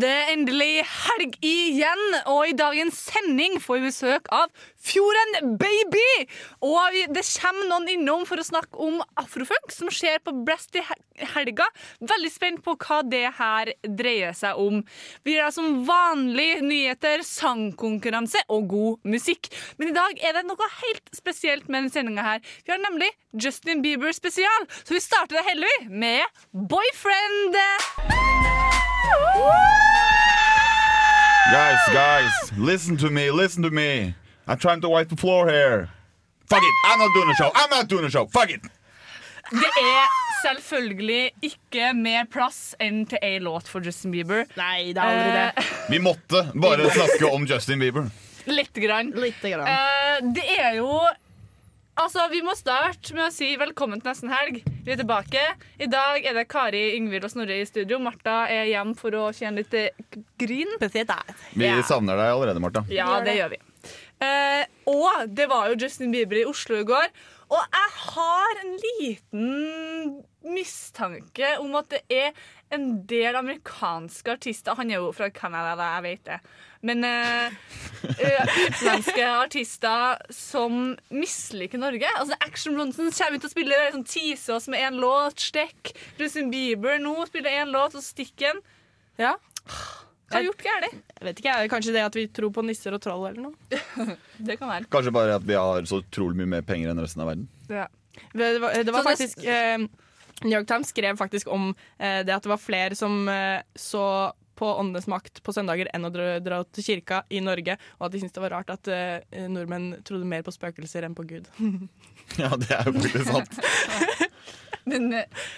[0.00, 4.50] Det er endelig helg igjen, og i dagens sending får vi besøk av
[4.80, 6.26] Fjorden Baby!
[6.64, 10.84] Og det kommer noen innom for å snakke om afrofunk som skjer på Brest i
[11.32, 11.66] helga.
[12.12, 14.82] Veldig spent på hva det her dreier seg om.
[15.26, 19.50] Vi har som vanlig nyheter, sangkonkurranse og god musikk.
[19.80, 22.46] Men i dag er det noe helt spesielt med denne sendinga her.
[22.62, 28.59] Vi har nemlig Justin Bieber spesial, så vi starter det heldigvis med Boyfriend.
[31.52, 34.14] Guys, guys, listen to me, listen to me.
[34.46, 35.88] I'm trying to wipe the floor here.
[36.48, 37.50] Fuck it, I'm not doing a show.
[37.54, 38.26] I'm not doing a show.
[38.26, 38.60] Fuck it.
[39.50, 40.06] Det er
[40.44, 44.44] selvfølgelig ikke mer plass enn til ei låt for Justin Bieber.
[44.56, 45.64] Nei, det er aldri det.
[45.90, 48.06] Vi måtte bare snakke om Justin Bieber.
[48.46, 49.10] Litt grann.
[49.18, 49.66] Litt grann.
[49.66, 50.86] Eh, det er jo
[52.00, 54.60] Altså, Vi må starte med å si velkommen til nesten helg.
[54.86, 55.40] Vi er tilbake.
[55.82, 57.98] I dag er det Kari, Yngvild og Snorre i studio.
[58.00, 59.90] Martha er hjemme for å tjene litt eh,
[61.10, 61.34] der.
[61.52, 61.82] Vi Ja.
[61.84, 62.84] savner deg allerede, Martha.
[62.88, 63.60] Ja, det gjør vi.
[64.20, 67.06] Eh, og det var jo Justin Bieber i Oslo i går.
[67.50, 70.20] Og jeg har en liten
[70.54, 72.36] mistanke om at det er
[72.72, 76.38] en del amerikanske artister Han er jo fra Canada, da, jeg vet det.
[76.86, 77.56] Men eh,
[78.06, 82.08] utenlandske artister som misliker Norge.
[82.16, 85.42] Altså Action Bronson kommer ut og spiller liksom, teaser oss med én låt.
[85.50, 85.92] stikk.
[86.20, 88.06] Justin Bieber nå spiller én låt, og
[88.40, 88.62] den.
[89.18, 89.34] Ja.
[90.30, 90.98] Hva har jeg gjort galt?
[91.26, 93.80] Vet ikke, jeg, Kanskje det at vi tror på nisser og troll eller noe.
[94.46, 94.86] Det kan være.
[94.92, 97.48] Kanskje bare at vi har så utrolig mye mer penger enn resten av verden.
[97.70, 97.88] Ja.
[98.32, 99.78] Det var, det var faktisk eh,
[100.44, 104.04] New York Times skrev faktisk om eh, det at det var flere som eh, så
[104.60, 108.12] på Åndenes makt på søndager enn å dra, dra til kirka i Norge, og at
[108.12, 111.50] de syntes det var rart at eh, nordmenn trodde mer på spøkelser enn på Gud.
[112.38, 113.56] Ja, det er jo faktisk sant.
[114.90, 115.48] Men eh,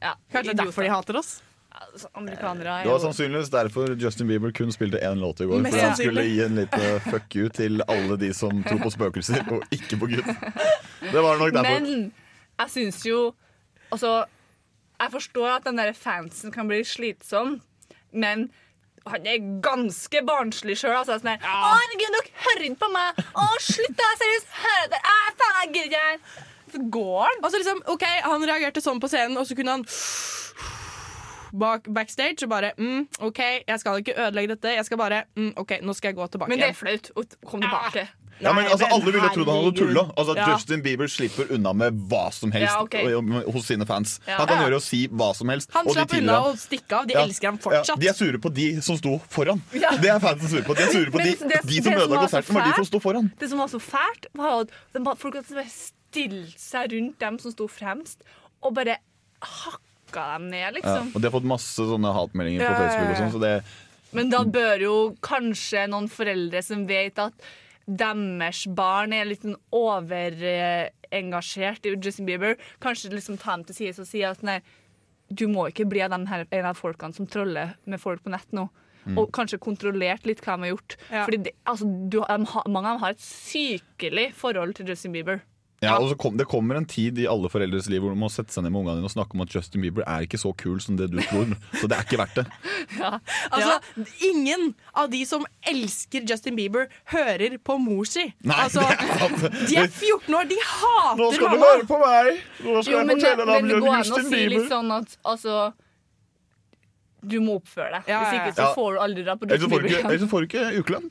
[0.00, 1.32] ja, Kanskje det er derfor de hater oss?
[1.72, 5.62] Altså, amerikanere er Det var sannsynligvis derfor Justin Bieber kun spilte én låt i går.
[5.64, 8.90] Mest Fordi han skulle gi en liten fuck you til alle de som tror på
[8.92, 10.28] spøkelser, og ikke på Gud.
[11.12, 11.80] Det var nok derfor.
[11.80, 12.12] Men
[12.60, 13.32] jeg syns jo
[13.92, 14.24] Altså,
[15.00, 17.58] jeg forstår at den der fansen kan bli slitsom,
[18.12, 18.46] men
[19.06, 20.94] han er ganske barnslig sjøl.
[21.00, 23.20] Altså, sånn der, Å, herregud, dere hører ikke på meg!
[23.34, 24.08] Å, slutt, da!
[24.20, 25.02] Seriøst, hør dere?
[25.02, 26.46] Æ, faen, jeg gidder ikke!
[26.72, 27.42] Så går han.
[27.42, 29.84] Altså, liksom, ok, Han reagerte sånn på scenen, og så kunne han
[31.52, 34.74] bak, backstage og bare mm, OK, jeg skal ikke ødelegge dette.
[34.78, 37.24] Jeg skal bare mm, OK, nå skal jeg gå tilbake Men det er flaut å
[37.46, 38.08] komme tilbake.
[38.42, 40.02] Ja, men altså, Alle ville trodd han hadde tulla.
[40.18, 40.46] Altså, Ja.
[40.50, 43.04] Justin Bieber slipper unna med hva som helst Ja, okay.
[43.54, 44.16] hos sine fans.
[44.26, 44.38] Ja.
[44.40, 45.70] Han kan gjøre og si hva som helst.
[45.76, 47.06] Han og slapp unna og å stikke av.
[47.06, 47.22] De Ja.
[47.22, 48.00] elsker ham Ja, fortsatt.
[48.00, 49.62] de er sure på de som sto foran.
[49.72, 49.90] Ja.
[50.00, 50.74] Det er fansen sure på.
[50.74, 52.98] De er sure på de, det- de som som ødela konserten, var de som sto
[52.98, 53.30] foran.
[53.38, 57.68] Det som var så fælt, var at folk hadde stilt seg rundt dem som sto
[57.68, 58.22] fremst,
[58.62, 58.96] og bare
[59.42, 59.78] hakka
[60.14, 61.08] dem ned, Ja, liksom.
[61.14, 63.08] og de har fått masse sånne hatmeldinger på Ja, ja, Facebook.
[63.08, 63.16] og ja.
[63.22, 63.62] sånn, så det
[64.12, 67.32] Men da bør jo kanskje noen foreldre som vet at
[67.88, 73.98] deres barn er litt sånn overengasjert i Justin Bieber, kanskje liksom ta dem til side
[74.02, 74.58] og si at nei,
[75.32, 78.30] du må ikke bli av den her, en av folkene som troller med folk på
[78.34, 78.66] nett nå.
[79.18, 80.92] Og kanskje kontrollert litt hva de har gjort.
[81.10, 81.24] Ja.
[81.26, 85.40] Fordi det, altså, du, har- mange av dem har et sykelig forhold til Justin Bieber.
[85.82, 88.28] Ja, og så kom, Det kommer en tid i alle foreldres liv hvor du må
[88.30, 90.52] sette seg ned med ungene dine og snakke om at Justin Bieber er ikke så
[90.54, 91.50] kul som det du tror.
[91.80, 92.46] Så det er ikke verdt det.
[93.50, 93.78] Altså,
[94.28, 98.28] Ingen av de som elsker Justin Bieber, hører på mor si.
[98.46, 99.42] Nei, altså, det er sant.
[99.68, 101.70] de er 14 år, de hater Nå skal du mamma!
[101.72, 102.42] høre på meg!
[102.62, 103.50] Nå skal Jo, jeg men, Bieber.
[103.52, 105.56] men det går an å si litt sånn at altså
[107.22, 108.08] Du må oppføre deg.
[108.10, 109.58] Ja, Hvis ja, ikke så får du aldri dra på ikke,
[110.02, 111.10] ellers får du ikke ukelønn.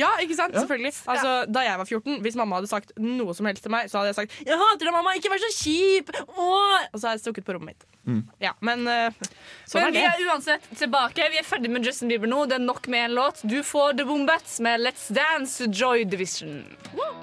[0.00, 0.56] Ja, ikke sant?
[0.56, 0.92] Selvfølgelig.
[1.06, 4.00] Altså, da jeg var 14, hvis mamma hadde sagt noe som helst til meg, så
[4.00, 5.14] hadde jeg sagt 'Jeg hater deg, mamma!
[5.18, 6.88] Ikke vær så kjip!' Åh!
[6.92, 7.86] Og så hadde jeg stukket på rommet mitt.
[8.38, 9.10] Ja, men uh,
[9.66, 10.26] sånn Men vi er det.
[10.26, 11.26] er uansett tilbake.
[11.32, 12.44] Vi er ferdig med Justin Bieber nå.
[12.46, 13.42] Det er nok med en låt.
[13.42, 16.62] Du får The Bombats med Let's Dance to Joy Division.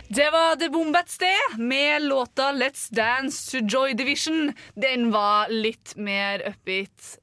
[0.10, 4.54] Det var The Bombats, det, med låta Let's Dance to Joy Division.
[4.76, 7.18] Den var litt mer upbeat.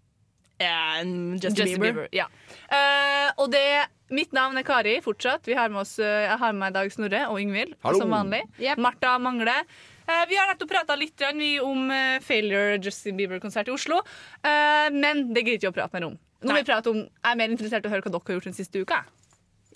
[0.61, 1.93] Ja, Justin, Justin Bieber.
[1.93, 2.09] Bieber.
[2.13, 2.27] Ja.
[2.69, 3.65] uh, og det
[4.11, 5.47] Mitt navn er Kari fortsatt.
[5.47, 8.11] Vi har med oss, eh, jeg har med meg i dag Snorre og Yngvild som
[8.11, 8.41] vanlig.
[8.83, 9.69] Martha mangler.
[10.03, 11.23] Uh, Vi har nettopp prata litt
[11.63, 11.93] om
[12.27, 14.01] Failure Justin Bieber-konsert i Oslo.
[14.43, 16.19] Eh, Men det gidder ikke å prate mer om.
[16.43, 18.51] Nå vi prate om, Jeg er mer interessert i å høre hva dere har gjort
[18.51, 19.05] den siste uka.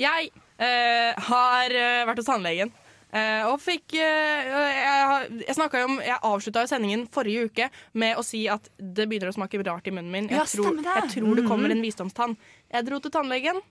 [0.02, 1.78] Jeg eh, har
[2.10, 2.74] vært hos tannlegen.
[3.14, 7.68] Eh, og fikk uh, Jeg, jeg, jo om, jeg avslutta sendingen forrige uke
[8.00, 10.28] med å si at det begynner å smake rart i munnen min.
[10.32, 10.96] Jeg, Ja, tror, det.
[10.98, 12.36] jeg tror det kommer en visdomstann.
[12.74, 13.62] Jeg dro til tannlegen.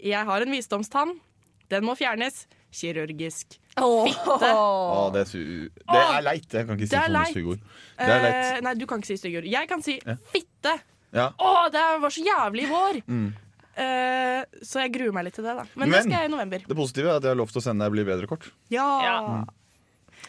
[0.00, 1.18] Jeg har en visdomstann.
[1.70, 3.58] Den må fjernes kirurgisk.
[3.76, 4.50] Fitte.
[4.54, 6.48] Oh, det, er det er leit.
[6.54, 7.68] Jeg kan ikke si sånne stygge ord.
[7.98, 8.40] Det er leit.
[8.40, 9.50] Eh, nei, du kan ikke si stygge ord.
[9.50, 9.98] Jeg kan si
[10.32, 10.74] fitte.
[11.14, 11.30] Ja.
[11.42, 13.00] oh, det var så jævlig i vår!
[13.10, 13.30] Mm.
[13.76, 15.64] Eh, så jeg gruer meg litt til det, da.
[15.74, 16.64] Men, Men- det skal jeg i november.
[16.68, 18.50] Det positive er at jeg har lov til å sende deg Bli bedre-kort.
[18.72, 18.88] Ja.
[19.04, 19.44] Ja.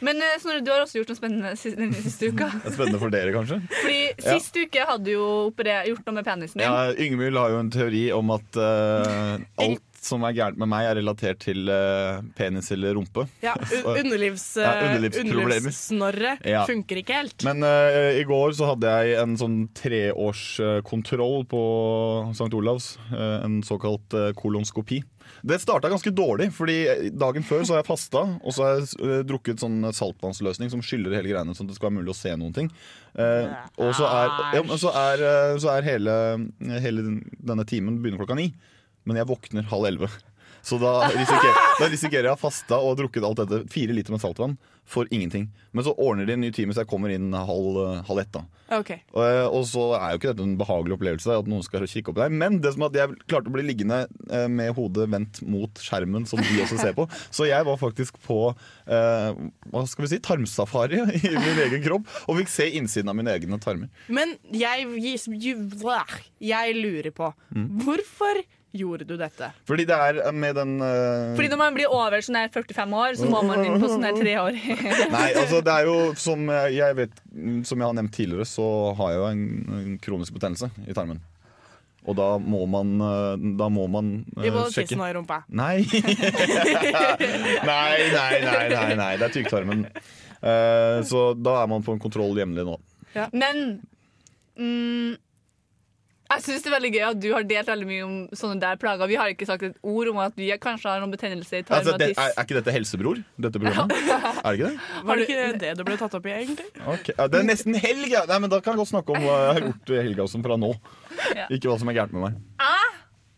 [0.02, 2.48] Men eh, Snorre, du har også gjort noe spennende den siste uka.
[2.64, 3.60] Det er spennende for dere, kanskje.
[3.82, 4.38] Fordi Ja.
[4.38, 5.28] Sist uke hadde du jo
[5.58, 6.66] gjort noe med penisen din.
[6.66, 10.88] Ja, Yngvild har jo en teori om at uh, alt som er gærent med meg,
[10.90, 13.28] er relatert til uh, penis eller rumpe.
[13.44, 13.54] Ja,
[14.02, 16.64] underlivs, uh, Ja, eh, underlivssnorre Ja.
[16.70, 17.46] funker ikke helt.
[17.46, 21.62] Men uh, i går så hadde jeg en sånn treårskontroll på
[22.34, 22.50] St.
[22.58, 22.96] Olavs.
[23.12, 25.02] en såkalt kolonskopi.
[25.46, 29.28] Det starta ganske dårlig, fordi dagen før så har jeg fasta, og så har jeg
[29.30, 32.34] drukket sånn saltvannsløsning som skyller hele greiene, sånn at det skal være mulig å se
[32.38, 32.70] noen ting.
[33.14, 33.48] Eh,
[33.82, 35.26] og så er, ja, så er,
[35.62, 36.16] så er hele,
[36.84, 37.06] hele
[37.38, 38.50] denne timen begynner klokka ni.
[39.06, 40.12] Men jeg våkner halv elleve.
[40.62, 44.14] Så da risikerer, da risikerer jeg å ha fasta og drukket alt dette, fire liter
[44.14, 45.48] med saltvann, for ingenting.
[45.74, 48.30] Men så ordner de en ny time, så jeg kommer inn halv, halv ett.
[48.36, 48.44] da.
[48.78, 49.00] okay.
[49.16, 49.24] Og,
[49.58, 52.36] og så er jo ikke dette en behagelig opplevelse, at noen skal kikke opp deg.
[52.44, 56.28] Men det som at jeg klarte å bli liggende eh, med hodet vendt mot skjermen,
[56.30, 57.08] som de også ser på.
[57.34, 59.42] Så jeg var faktisk på eh,
[59.74, 63.34] hva skal vi si, tarmsafari i min egen kropp, og fikk se innsiden av mine
[63.34, 63.90] egne tarmer.
[64.14, 64.86] Men jeg,
[66.54, 67.82] jeg lurer på Mm.
[67.84, 68.38] hvorfor
[68.72, 69.52] gjorde du dette?
[69.68, 71.34] Fordi det er med den uh...
[71.38, 74.38] Fordi når man blir over sånn 45 år, så må man inn på sånn tre
[74.42, 74.56] år.
[75.16, 77.20] Nei, altså det er jo som jeg vet
[77.68, 78.66] Som jeg har nevnt tidligere, så
[79.00, 79.44] har jeg jo en,
[79.82, 81.22] en kronisk betennelse i tarmen.
[82.10, 85.44] Og da må man eh, Da må man uh, I både tissen og i rumpa.
[85.54, 85.84] Nei.
[87.70, 89.12] nei, nei, nei, nei, nei.
[89.22, 89.86] Det er tykktarmen.
[90.42, 92.80] Uh, så da er man på en kontroll jevnlig nå.
[93.36, 93.62] Men
[94.58, 95.20] mm,
[96.36, 98.80] jeg syns det er veldig gøy at du har delt veldig mye om sånne der
[98.82, 99.10] plager.
[99.12, 101.80] Vi har ikke sagt et ord om at vi kanskje har noen betennelse i tarm
[101.80, 102.22] Altså, og det, tiss.
[102.22, 103.22] er, er ikke dette Helsebror?
[103.48, 103.96] Dette programmet?
[104.02, 104.90] Er det ikke det?
[105.10, 106.68] Var det ikke det du ble tatt opp i, egentlig?
[106.82, 107.16] Okay.
[107.18, 108.08] ja, Det er nesten helg!
[108.12, 108.26] Ja.
[108.30, 110.46] Nei, men Da kan jeg godt snakke om hva jeg har gjort i helga som
[110.46, 110.72] fra nå.
[111.36, 111.48] Ja.
[111.50, 112.42] Ikke hva som er gærent med meg.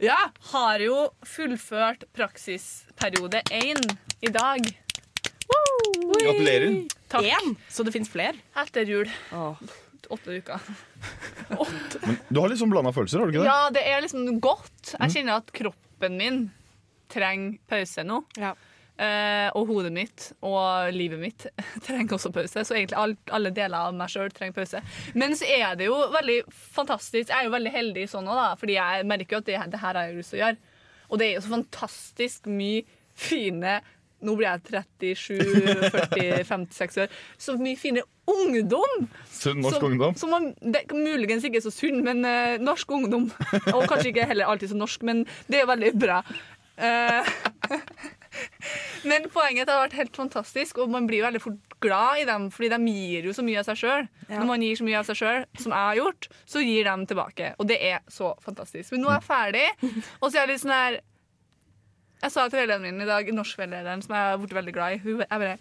[0.03, 0.17] Ja,
[0.51, 3.79] har jo fullført praksisperiode én
[4.25, 4.65] i dag.
[6.19, 6.83] Gratulerer.
[7.13, 7.27] Takk.
[7.29, 7.55] En.
[7.71, 8.35] Så det fins flere?
[8.59, 9.09] Etter jul.
[9.31, 9.61] Åh.
[10.13, 10.67] Åtte uker.
[12.29, 13.49] Du har liksom sånn blanda følelser, har du ikke det?
[13.49, 14.93] Ja, det er liksom godt.
[14.95, 16.37] Jeg kjenner at kroppen min
[17.13, 18.21] trenger pause nå.
[18.41, 18.53] Ja.
[18.93, 21.45] Uh, og hodet mitt og livet mitt
[21.85, 22.61] trenger også pause.
[22.61, 24.83] Så egentlig all, alle deler av meg sjøl trenger pause.
[25.17, 27.31] Men så er det jo veldig fantastisk.
[27.31, 29.81] Jeg er jo veldig heldig sånn òg, da, fordi jeg merker jo at det, det
[29.81, 30.79] her har jeg lyst til å gjøre.
[31.09, 33.79] Og det er jo så fantastisk mye fine
[34.23, 37.21] Nå blir jeg 37, 40, 56 år.
[37.41, 39.07] Så mye finere ungdom!
[39.27, 40.17] Sunn norsk som, ungdom.
[40.19, 43.29] Som man, det muligens ikke så sunn, men uh, norsk ungdom.
[43.75, 46.21] Og kanskje ikke heller alltid så norsk, men det er veldig bra.
[46.73, 47.27] Uh,
[49.09, 52.49] men poenget har vært helt fantastisk, og man blir jo veldig fort glad i dem,
[52.53, 54.11] fordi de gir jo så mye av seg sjøl.
[54.31, 57.09] Når man gir så mye av seg sjøl, som jeg har gjort, så gir de
[57.11, 57.55] tilbake.
[57.59, 58.93] Og det er så fantastisk.
[58.95, 59.67] Men nå er jeg ferdig,
[60.21, 61.01] og så er jeg litt sånn her
[62.23, 64.99] Jeg sa til veilederen min i dag, norskveilederen, som jeg har blitt veldig glad i,
[65.03, 65.57] hun jeg bare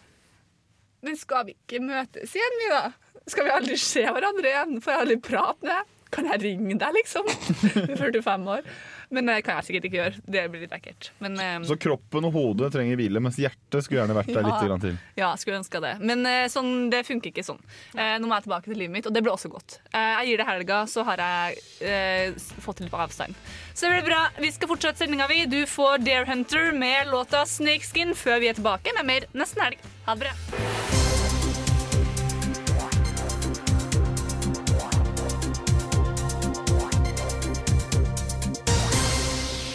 [1.03, 2.93] Men skal vi ikke møtes igjen, vi, da?
[3.27, 4.77] Skal vi aldri se hverandre igjen?
[4.83, 5.91] Får jeg aldri prate med deg?
[6.13, 7.27] Kan jeg ringe deg, liksom?
[7.89, 8.69] Du er 45 år.
[9.13, 10.21] Men det kan jeg sikkert ikke gjøre.
[10.25, 11.11] Det blir litt ekkelt.
[11.21, 14.57] Men eh, Så kroppen og hodet trenger hvile, mens hjertet skulle gjerne vært der litt
[14.57, 14.69] Ja.
[14.71, 14.97] grann til.
[15.21, 15.93] ja, skulle ønska det.
[16.01, 17.61] Men eh, sånn, det funker ikke sånn.
[17.93, 19.79] Uh, nå må jeg tilbake til livet mitt, og det blir også godt.
[19.93, 23.37] Uh, jeg gir det helga, så har jeg uh, fått litt på avstand.
[23.75, 24.23] Så det blir bra.
[24.41, 25.45] Vi skal fortsette sendinga, vi.
[25.47, 29.89] Du får Dare Hunter med låta Snakeskin før vi er tilbake med mer nesten helg.
[30.09, 31.02] Ha det bra.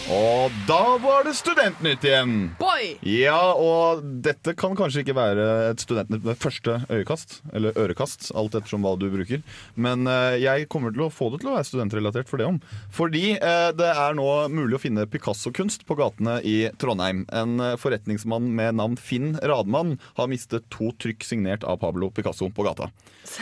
[0.08, 2.36] Og da var det Studentnytt igjen!
[2.78, 2.94] Boy!
[3.02, 8.54] Ja, og dette kan kanskje ikke være et studentnytt med første øyekast, eller ørekast, alt
[8.54, 9.42] ettersom hva du bruker.
[9.74, 12.60] Men eh, jeg kommer til å få det til å være studentrelatert for det om.
[12.94, 17.24] Fordi eh, det er nå mulig å finne Picasso-kunst på gatene i Trondheim.
[17.34, 22.50] En eh, forretningsmann med navn Finn Radmann har mistet to trykk signert av Pablo Picasso
[22.54, 22.92] på gata.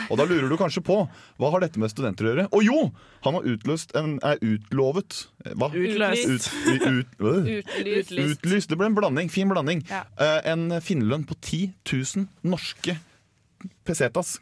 [0.09, 1.03] Og da lurer du kanskje på
[1.37, 2.47] hva har dette med studenter å gjøre?
[2.57, 2.79] Og jo!
[3.25, 5.69] Han har utløst en, er utlovet eh, Hva?
[5.73, 6.27] Utløst.
[6.27, 7.49] Ut, ut, ut, øh.
[7.59, 8.13] Utlyst.
[8.17, 8.71] Utlyst.
[8.71, 9.26] Det ble en blanding.
[9.33, 9.83] Fin blanding.
[9.89, 10.03] Ja.
[10.19, 12.97] Eh, en finnerlønn på 10 000 norske
[13.87, 14.37] pesetas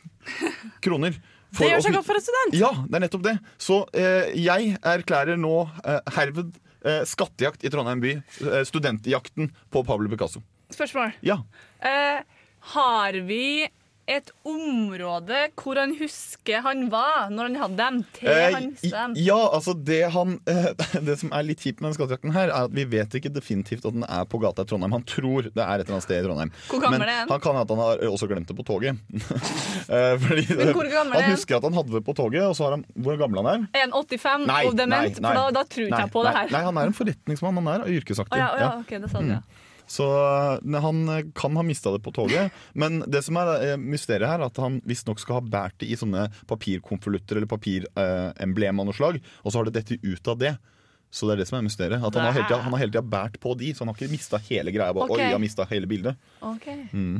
[0.83, 1.15] kroner.
[1.55, 2.57] for Det gjør seg godt for en student!
[2.59, 3.35] Ja, det er nettopp det.
[3.61, 8.17] Så eh, jeg erklærer nå eh, herved eh, skattejakt i Trondheim by.
[8.43, 10.43] Eh, studentjakten på Pablo Picasso.
[10.73, 11.15] Spørsmål.
[11.25, 11.39] Ja.
[11.79, 12.21] Eh,
[12.75, 13.67] har vi
[14.07, 17.95] et område hvor han husker han var når han hadde dem?
[18.13, 20.67] Til Eh, han i- ja, altså det han eh,
[21.07, 23.85] Det som er litt kjipt med den skattejakten her, er at vi vet ikke definitivt
[23.89, 24.93] at den er på gata i Trondheim.
[24.93, 26.51] Han tror det er et eller annet sted i Trondheim.
[26.69, 27.29] Hvor gammel Men er han?
[27.33, 29.01] han kan at han har også glemt det på toget.
[29.85, 32.55] Eh, Fordi Men hvor gammel er han husker at han hadde det på toget, og
[32.57, 33.65] så har han Hvor gammel han er?
[33.75, 33.91] han?
[33.91, 34.89] En 85 Nei, og dement?
[34.91, 35.33] nei, nei.
[35.33, 36.49] For da, da tror ikke jeg på nei, det her.
[36.55, 37.59] Nei, han er en forretningsmann.
[37.61, 38.33] Han er yrkesaktiv.
[38.33, 39.41] Oh, ja, oh, ja, okay, ok, det sa du, ja.
[39.87, 40.05] Så
[40.63, 42.53] han eh, kan ha mista det på toget.
[42.73, 45.89] Men det som er eh, mysteriet her, er at han visstnok skal ha båret det
[45.93, 50.41] i sånne papirkonvolutter eller papiremblem av noe slag, og så har det dette ut av
[50.41, 50.55] det.
[51.15, 52.03] Så det er det som er mysteriet.
[52.03, 53.95] At han har hele tida, han har hele tida båret på de, så han har
[53.99, 54.91] ikke mista hele greia.
[54.91, 55.29] Bare, okay.
[55.29, 56.17] Oi, jeg har hele bildet.
[56.43, 56.65] Ok.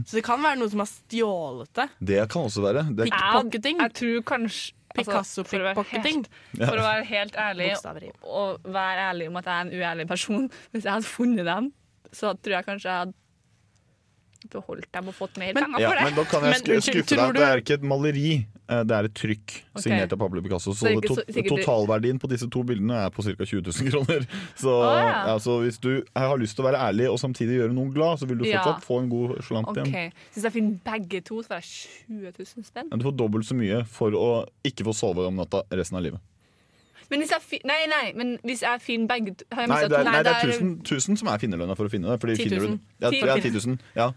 [0.10, 1.86] Så det kan være noe som har stjålet det.
[2.12, 2.84] Det kan også være.
[2.91, 3.79] Det, Pickpocketing.
[3.79, 6.25] Jeg, jeg tror kanskje altså, for å Picasso-pickpocketing.
[6.25, 9.74] helt- For å være helt ærlig og, og være ærlig om at jeg er en
[9.79, 11.72] uærlig person Hvis jeg hadde funnet dem,
[12.15, 13.13] så tror jeg kanskje jeg hadde
[14.51, 16.03] beholdt dem og fått mer Men- penger ja, for det.
[16.05, 17.34] men da kan jeg Men sk- unnskyld, skuffe deg.
[17.34, 19.81] du- Det er ikke et maleri, eh, det er et trykk okay.
[19.81, 20.69] signert av Pablo Picasso.
[20.72, 23.43] Så Så, det to så- sikkert- totalverdien på disse to bildene er på ca.
[23.43, 24.27] 20 000 kroner.
[24.55, 25.34] Så, ah, ja.
[25.34, 28.27] altså, hvis du har lyst til å være ærlig og samtidig gjøre noen glad, så
[28.27, 28.62] vil du Ja.
[28.62, 29.88] fortsatt få en god slant igjen.
[29.88, 31.65] Ok, Hvis jeg finner begge to, så får jeg
[32.05, 32.89] 20 000 spenn.
[32.91, 36.03] Men du får dobbelt så mye for å ikke få sove om natta resten av
[36.03, 36.19] livet.
[37.12, 39.97] Men hvis jeg, fi nei, nei, men hvis jeg finner begge har jeg Nei, det
[40.00, 42.19] er, nei, det er det er- 1000, 1000 som er finnerlønna for å finne det.
[42.21, 42.71] Fordi 10 000.
[42.77, 43.77] du, ja, Ti- ja, 10 000.
[43.95, 44.07] Ja.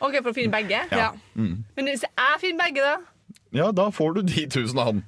[0.00, 0.78] OK, for å finne begge?
[0.92, 1.10] Ja.
[1.34, 1.64] Mm.
[1.76, 2.96] Men hvis jeg finner begge, da?
[3.52, 5.02] ja, da får du de 1000 av han.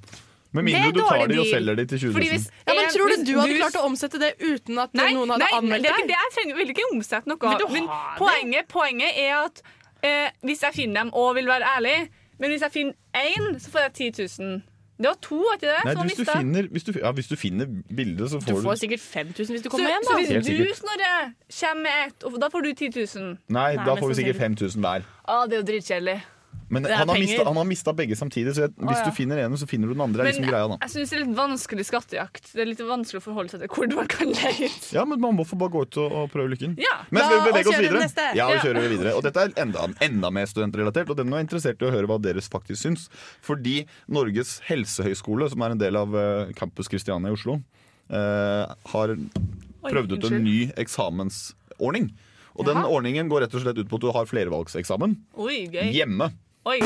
[0.52, 2.30] Med mindre du tar de og selger de til 20 000.
[2.32, 5.30] hvis Ja, men Tror du du hadde klart å omsette det uten at Nei, noen
[5.30, 6.08] hadde nei, anmeldt det er ikke deg?
[6.10, 6.16] det.
[6.18, 7.38] Jeg trenger, vil ikke omsette noe.
[7.54, 7.87] av Men
[8.18, 9.62] poenget, poenget er at
[10.02, 12.08] eh, hvis jeg finner dem og vil være ærlig
[12.40, 14.62] Men hvis jeg finner én, så får jeg 10 000.
[15.00, 15.85] Det var to, var ikke det?
[15.88, 17.66] Nei, hvis, du finner, hvis, du, ja, hvis du finner
[17.97, 20.04] bildet, så får du, får sikkert 5000 hvis du så, kommer Da.
[20.04, 20.75] så hvis Helt du.
[20.76, 21.14] Snorre,
[21.61, 24.85] kommer med ett, da får du 10 000 Nei, Nei, da får vi sikkert 5000
[24.85, 25.09] hver.
[25.25, 26.19] ah, Det er jo dritkjedelig.
[26.71, 29.07] Men han har, mista, han har mista begge samtidig, så jeg, hvis ja.
[29.09, 30.23] du finner ene, så finner du den andre.
[30.23, 32.50] er Men liksom greia jeg syns det er litt vanskelig skattejakt.
[32.52, 34.87] Det er litt vanskelig å forholde seg til hvor man kan leie ut.
[34.95, 36.76] Ja, men man må få bare gå ut og, og prøve lykken.
[36.78, 38.28] Ja, Men skal vi bevege oss videre?
[38.38, 39.16] Ja, vi kjører videre.
[39.19, 42.21] Og dette er enda, enda mer studentrelatert, og den er interessert i å høre hva
[42.23, 43.11] deres faktisk syns.
[43.42, 47.59] Fordi Norges helsehøgskole, som er en del av eh, Campus Christiania i Oslo,
[48.14, 49.19] uh, har
[49.90, 52.12] prøvd ut en ny eksamensordning.
[52.60, 55.90] Og den ordningen går rett og slett ut på at du har flervalgseksamen Oi, gøy.
[55.96, 56.30] hjemme.
[56.68, 56.78] Oi.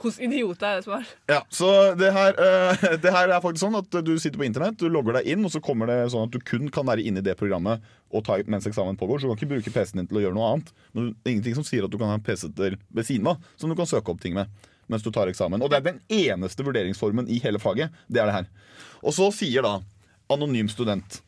[0.00, 1.08] hvordan idioter er det som er?
[1.28, 1.70] Ja, så
[2.00, 5.18] det her, eh, det her er faktisk sånn at du sitter på internett, du logger
[5.18, 7.36] deg inn, og så kommer det sånn at du kun kan være inne i det
[7.36, 9.20] programmet og ta, mens eksamen pågår.
[9.20, 10.72] Så du kan ikke bruke PC-en din til å gjøre noe annet.
[10.96, 13.28] Men det er ingenting som sier at du kan ha en PC til ved siden
[13.30, 14.48] av som du kan søke opp ting med
[14.90, 15.62] mens du tar eksamen.
[15.62, 17.92] Og det er den eneste vurderingsformen i hele faget.
[18.10, 18.48] Det er det her.
[19.06, 19.76] Og så sier da
[20.32, 21.20] anonym student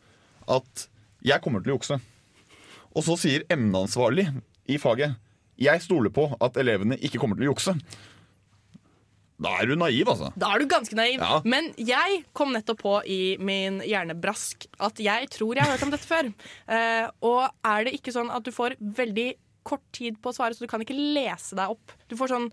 [0.51, 0.89] at
[1.23, 2.01] jeg kommer til å jukse.
[2.93, 4.29] Og så sier emneansvarlig
[4.71, 5.19] i faget
[5.63, 7.75] jeg stoler på at elevene ikke kommer til å jukse.
[9.43, 10.31] Da er du naiv, altså.
[10.39, 11.23] Da er du ganske naiv.
[11.23, 11.41] Ja.
[11.49, 15.95] Men jeg kom nettopp på i min hjernebrask at jeg tror jeg har hørt om
[15.95, 16.29] dette før.
[16.71, 17.41] Uh, og
[17.73, 19.33] er det ikke sånn at du får veldig
[19.67, 21.95] kort tid på å svare, så du kan ikke lese deg opp?
[22.11, 22.49] Du får sånn,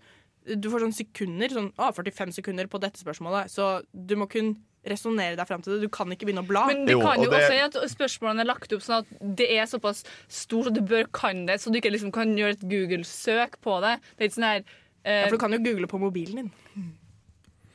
[0.49, 4.55] du får sånn sekunder, sånn ah, 45 sekunder på dette spørsmålet, så du må kun
[4.87, 5.81] resonnere deg fram til det.
[5.81, 6.67] Du kan ikke begynne å bla.
[6.67, 8.99] Men det Jo, kan og jo det- også være at spørsmålene er lagt opp sånn
[9.03, 12.35] at det er såpass stort at du bør kan det, så du ikke liksom kan
[12.37, 13.99] gjøre et Google-søk på det.
[14.17, 14.63] Det er ikke sånn her
[15.05, 16.51] eh, ja, for du kan jo google på mobilen din.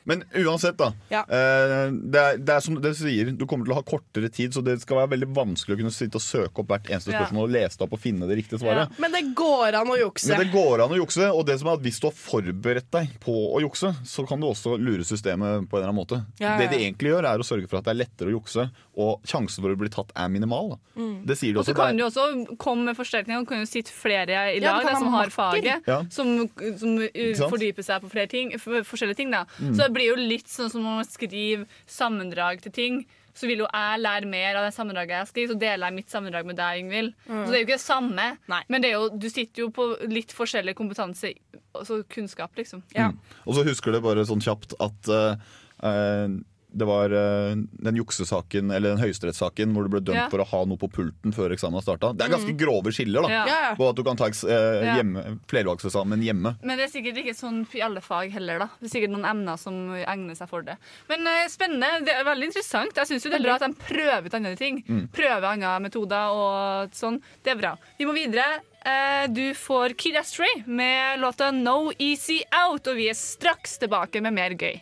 [0.04, 0.90] Men uansett, da.
[1.08, 1.22] Ja.
[1.28, 4.52] Eh, det, er, det er som det sier, du kommer til å ha kortere tid,
[4.52, 7.22] så det skal være veldig vanskelig å kunne sitte og søke opp hvert eneste Ja.
[7.22, 8.92] spørsmål og lese det opp og finne det riktige svaret.
[9.00, 10.28] Men det går an å jukse.
[10.34, 12.90] Men det går an å jukse, og det som er at hvis du har forberedt
[12.92, 16.20] deg på å jukse, så kan du også lure systemet på en eller annen måte.
[16.38, 16.70] Ja, ja, Det ja.
[16.74, 19.64] de egentlig gjør, er å sørge for at det er lettere å jukse, og sjansen
[19.64, 20.74] for å bli tatt er minimal.
[20.74, 20.78] Da.
[21.00, 21.14] Mm.
[21.26, 23.90] Det sier de Og så kan du også komme med forsterkninger, Du kan jo sitte
[23.90, 26.02] flere i Ja, lag som har faget, Ja.
[26.10, 26.98] som, som?
[27.00, 27.50] Mm.
[27.50, 29.30] fordyper seg på flere ting, forskjellige ting.
[29.32, 29.44] Da.
[29.58, 33.04] Så det blir jo litt sånn som å man skriver sammendrag til ting.
[33.34, 36.12] Så vil jo jeg lære mer av det sammendraget jeg skriver, så deler jeg mitt
[36.12, 37.16] sammendrag med deg, Ingvild.
[37.26, 38.60] Så det er jo ikke det samme, Nei.
[38.70, 41.32] men det er jo, du sitter jo på litt forskjellig kompetanse,
[41.74, 42.84] altså kunnskap, liksom.
[42.94, 43.08] Ja.
[43.10, 43.34] Mm.
[43.42, 45.34] Og så husker du bare sånn kjapt at uh,
[45.82, 46.38] eh,
[46.74, 47.54] det var eh,
[47.86, 50.28] den juksesaken, eller den høyesterettssaken hvor du ble dømt Ja.
[50.32, 52.12] for å ha noe på pulten før eksamen starta.
[52.14, 53.60] Det er ganske grove skiller da, Ja.
[53.78, 56.54] På at du kan ta eh, hjemme, flervalgseksamen hjemme.
[56.62, 58.68] Men det er sikkert ikke sånn i alle fag heller, da.
[58.80, 60.76] Det er sikkert noen emner som egner seg for det.
[61.08, 62.04] Men eh, spennende.
[62.04, 62.96] Det er veldig interessant.
[62.96, 64.82] Jeg syns det er bra at de prøver ut andre ting.
[65.14, 67.20] Prøver andre metoder og sånn.
[67.44, 67.74] Det er bra.
[67.98, 68.44] Vi må videre.
[68.84, 74.20] Eh, du får Kid Astray med låta No Easy Out, og vi er straks tilbake
[74.20, 74.76] med mer gøy.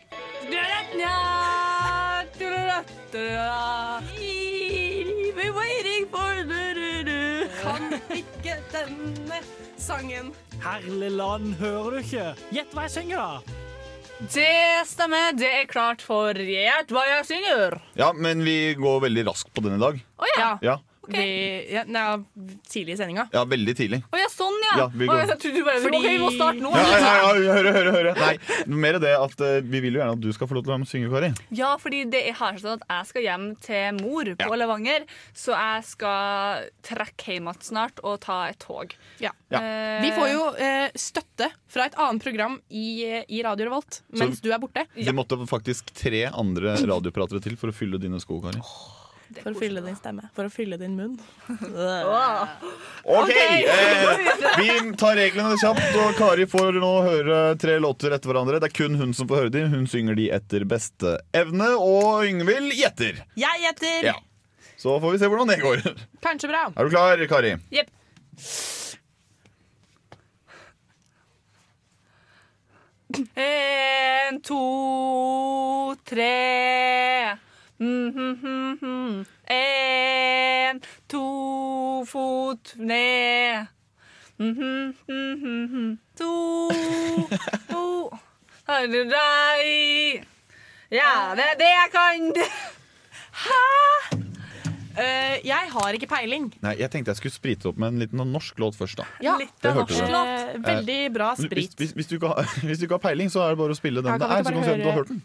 [7.63, 9.41] Kan ikke denne
[9.79, 10.31] sangen.
[10.63, 12.29] Herligland, hører du ikke?
[12.55, 13.59] Gjett hva jeg synger, da.
[14.23, 15.33] Det stemmer.
[15.35, 17.77] Det er klart for Gjett hva jeg synger.
[17.99, 19.99] Ja, men vi går veldig raskt på den i dag.
[20.19, 20.51] Oh, ja.
[20.63, 20.77] Ja.
[21.03, 21.17] Ja, Ok.
[21.19, 22.03] Vi, ja, nei,
[22.71, 23.25] tidlig i sendinga.
[23.33, 23.97] ja veldig tidlig.
[24.07, 24.75] Å ja, sånn, ja.
[24.79, 25.23] Ja, vi Å, går.
[25.33, 26.69] jeg trodde du bare Fordi- OK, vi må starte nå.
[26.79, 28.13] Ja, ja, ja, høre, høre, høre.
[28.15, 28.37] Nei,
[28.71, 30.73] mer det at uh, vi vil jo gjerne at du skal få lov til å
[30.77, 31.31] være med og synge, Kari.
[31.59, 34.59] Ja, fordi det er har sånn at jeg skal hjem til mor på Ja.
[34.63, 35.05] Levanger,
[35.35, 38.95] så jeg skal trekke hjem igjen snart og ta et tog.
[39.19, 39.31] Ja.
[39.51, 39.59] Ja.
[39.59, 42.87] Eh, Vi får jo uh, støtte fra et annet program i,
[43.27, 44.87] i Radio Revolt mens du er borte.
[44.95, 48.63] Det måtte faktisk tre andre radiopratere til for å fylle dine sko, Kari.
[49.41, 50.27] For å fylle din stemme.
[50.35, 51.15] For å fylle din munn.
[53.03, 54.19] Ok, eh,
[54.59, 54.67] Vi
[54.99, 58.59] tar reglene kjapt, og Kari får nå høre tre låter etter hverandre.
[58.63, 59.71] Det er kun hun som får høre dem.
[59.73, 63.23] Hun synger de etter beste evne, og Yngvild gjetter.
[63.39, 64.11] Jeg gjetter!
[64.11, 64.17] Ja.
[64.77, 65.83] Så får vi se hvordan det går.
[66.25, 66.65] Kanskje bra.
[66.75, 67.55] Er du klar, Kari?
[67.73, 67.91] Jepp.
[73.35, 77.37] En, to, tre.
[79.53, 80.79] En,
[81.11, 81.23] to,
[82.07, 83.67] fot ned.
[86.17, 86.31] To,
[87.69, 87.83] to?
[90.93, 92.29] Ja, det er det jeg kan.
[94.93, 96.51] Eh, jeg har ikke peiling.
[96.61, 98.97] Nei, Jeg tenkte jeg skulle sprite opp med en liten norsk låt først.
[99.01, 99.35] da Ja.
[99.41, 99.79] Litt det du.
[99.81, 100.27] norsk låt.
[100.27, 101.75] Eh, veldig bra Hvis, sprit.
[101.81, 103.79] hvis, hvis, du ikke har, hvis du ikke har peiling, så er det bare å
[103.79, 104.43] spille den det kan er.
[104.43, 105.23] Så kan du bare se om du har høre- hørt den.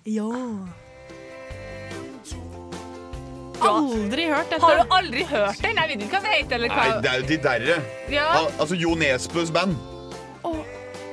[3.61, 4.63] Aldri hørt dette.
[4.65, 5.77] Har du aldri hørt den?
[5.77, 6.55] Jeg vet ikke hva det heter.
[6.59, 6.89] Eller hva.
[6.89, 7.79] Nei, det er jo de derre.
[8.13, 8.27] Ja.
[8.39, 9.77] Al altså Jo Nesbøs band.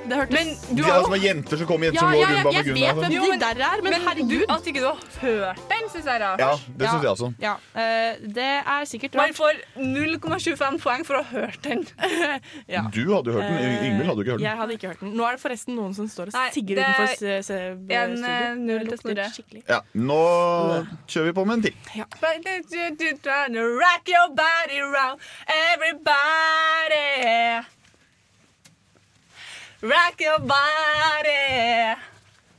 [0.06, 1.94] Det hørtes Men du De har er jo som er jenter som kommer jenter et
[2.00, 3.16] som går rundt ja, bak jeg vet hvem de
[3.46, 4.44] der er, men, Men du, herregud.
[4.56, 6.40] at ikke du har hørt den, syns jeg er rart.
[6.40, 6.46] Ja,
[6.80, 7.28] det syns jeg også.
[7.42, 7.82] Ja, Uh,
[8.36, 8.44] det
[8.76, 9.22] er sikkert rart.
[9.26, 11.80] Man får 0,25 poeng for å ha hørt den.
[12.76, 12.82] Ja.
[12.94, 13.58] Du hadde jo hørt den.
[13.86, 14.48] Yngvild hadde jo ikke hørt den.
[14.48, 15.10] Jeg hadde ikke hørt den.
[15.18, 17.42] Nå er det forresten noen som står og sigger er utenfor studio.
[18.26, 19.26] eh, Det til lukter Snorre.
[19.36, 19.62] skikkelig.
[19.70, 20.22] Ja, Nå
[21.08, 21.76] kjører vi på med en til.
[23.86, 27.66] Rock your body round, everybody.
[29.86, 31.94] Rock your body.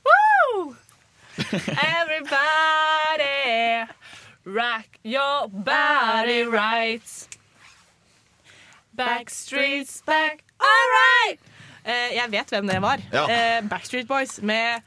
[0.07, 0.77] Woo!
[1.99, 3.35] Everybody.
[4.45, 7.03] Rock your body right.
[8.97, 10.45] Backstreet's back.
[10.61, 11.39] All right!
[11.85, 13.03] Eh, jeg vet hvem det var.
[13.13, 13.25] Ja.
[13.27, 14.81] Eh, Backstreet Boys med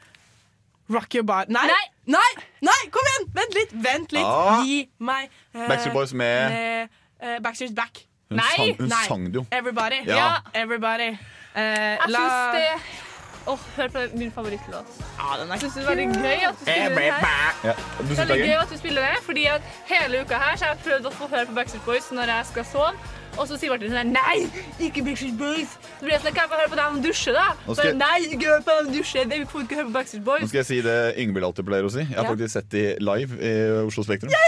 [0.88, 1.44] Rock Your Bar...
[1.48, 1.66] Nei!
[1.66, 1.84] Nei.
[2.06, 2.44] Nei!
[2.60, 3.28] Nei, Kom igjen!
[3.34, 3.74] Vent litt!
[3.84, 4.24] Vent litt.
[4.24, 4.62] Ah.
[4.64, 6.88] Gi meg eh, Backstreet Boys med med
[7.20, 8.06] eh, Backstreet's Back.
[8.30, 9.04] Hun, Nei, sang, hun nei.
[9.04, 9.44] sang det jo.
[9.52, 10.00] Everybody.
[10.08, 10.40] Ja.
[10.54, 11.10] Everybody.
[11.56, 12.98] Eh, Jeg la- syns det
[13.46, 14.86] Åh, Hør på min favorittlåt.
[15.18, 17.54] Ja, den er det er veldig gøy at du spiller den her.
[17.64, 20.64] Ja, du Det veldig gøy at du spiller den, fordi at hele uka her så
[20.64, 22.92] har jeg prøvd å få høre på Backstreet Boys når jeg skal sove.
[23.38, 24.38] Og så sier Martin sånn Nei,
[24.82, 25.70] ikke Backstreet Boys!
[25.98, 27.46] Så blir jeg sånn, Kan jeg få høre på dem dusje, da?
[27.66, 29.20] Nå skal Bare, Nei, ikke hør på dem dusje!
[29.30, 30.42] Det får ikke høre på Backstreet Boys.
[30.44, 32.02] Nå skal jeg si det Yngvild alltid pleier å si.
[32.04, 32.30] Jeg har Ja.
[32.34, 33.40] faktisk sett de live i
[33.86, 34.30] Oslo Spektrum.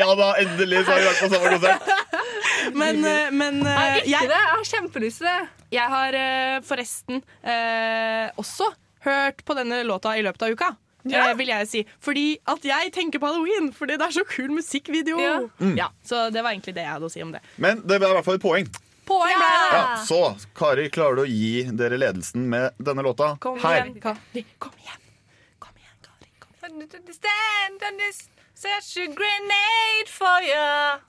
[0.00, 1.82] ja da, endelig så har vi vært på samme konsert!
[2.76, 4.38] Men, eh, men eh, Jeg har ikke jeg, det.
[4.40, 5.40] Jeg har kjempelyst til det.
[5.74, 8.66] jeg har eh, forresten eh, også
[9.06, 10.68] hørt på denne låta i løpet av uka.
[11.04, 11.30] Ja.
[11.30, 11.86] eh, vil jeg si.
[12.00, 15.18] Fordi at jeg tenker på halloween, fordi det er så kul musikkvideo.
[15.20, 15.34] Ja.
[15.76, 17.40] Ja, så det var egentlig det jeg hadde å si om det.
[17.56, 18.68] Men det ble i hvert fall et poeng.
[19.10, 19.70] Poeng ble det!
[19.74, 20.20] Ja, så,
[20.54, 23.32] Kari, klarer du å gi dere ledelsen med denne låta?
[23.42, 23.80] Kom Her.
[23.86, 24.44] igjen, Kari.
[24.62, 25.00] Kom igjen.
[25.58, 26.30] Kom igjen, Kari.
[26.38, 26.52] Kom
[26.84, 27.14] igjen.
[27.16, 31.00] Stand on this such a grenade for you.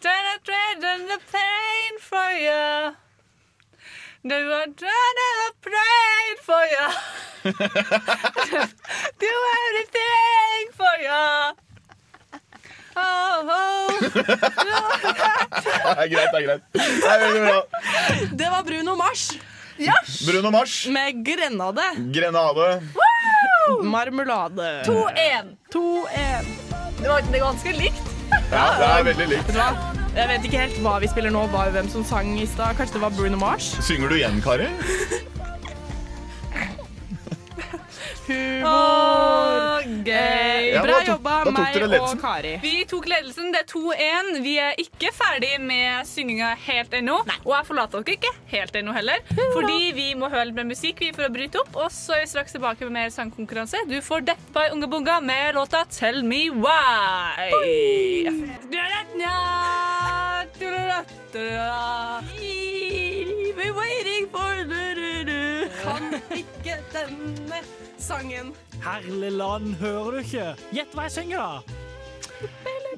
[0.00, 2.94] Turn a tread on the pain for you.
[4.22, 6.88] Do a turn a plane for you.
[9.22, 11.28] Do everything for you.
[12.96, 13.88] Oh, oh.
[15.60, 16.62] Det er greit, det er greit.
[16.74, 17.60] Det er veldig bra.
[18.42, 19.30] Det var Bruno Mars
[20.26, 21.82] Bruno Mars, med Grenade.
[22.12, 22.82] Grenade.
[23.82, 24.82] Marmelade.
[24.86, 25.56] 2-1.
[25.72, 26.44] 2-1.
[27.02, 28.02] Det var det ganske likt.
[28.52, 29.56] Ja, det er veldig likt.
[30.16, 32.76] Jeg vet ikke helt hva vi spiller nå, hva, hvem som sang i stad.
[32.76, 33.72] Kanskje det var Bruno Mars?
[33.80, 34.68] Synger du igjen, Kari?
[38.30, 39.82] humor.
[40.04, 40.72] gøy.
[40.72, 42.20] Ja, Bra tok- jobba, meg og.
[42.20, 42.52] Kari.
[42.62, 43.50] Vi tok ledelsen.
[43.52, 44.42] Det er 2-1.
[44.44, 47.18] Vi er ikke ferdig med synginga helt ennå.
[47.44, 49.18] Og jeg forlater dere ikke helt ennå heller.
[49.54, 51.76] Fordi vi må høre litt mer musikk vi for å bryte opp.
[51.76, 53.84] Og så er vi straks tilbake med mer sangkonkurranse.
[53.90, 57.50] Du får Death by Unge Bunga med låta Tell Me Why.
[63.56, 65.19] We're waiting for du-du-du.
[65.80, 67.60] Kan ikke denne
[67.98, 68.54] sangen.
[68.84, 70.48] Herlig land, hører du ikke?
[70.74, 71.80] Gjett hva jeg synger, da!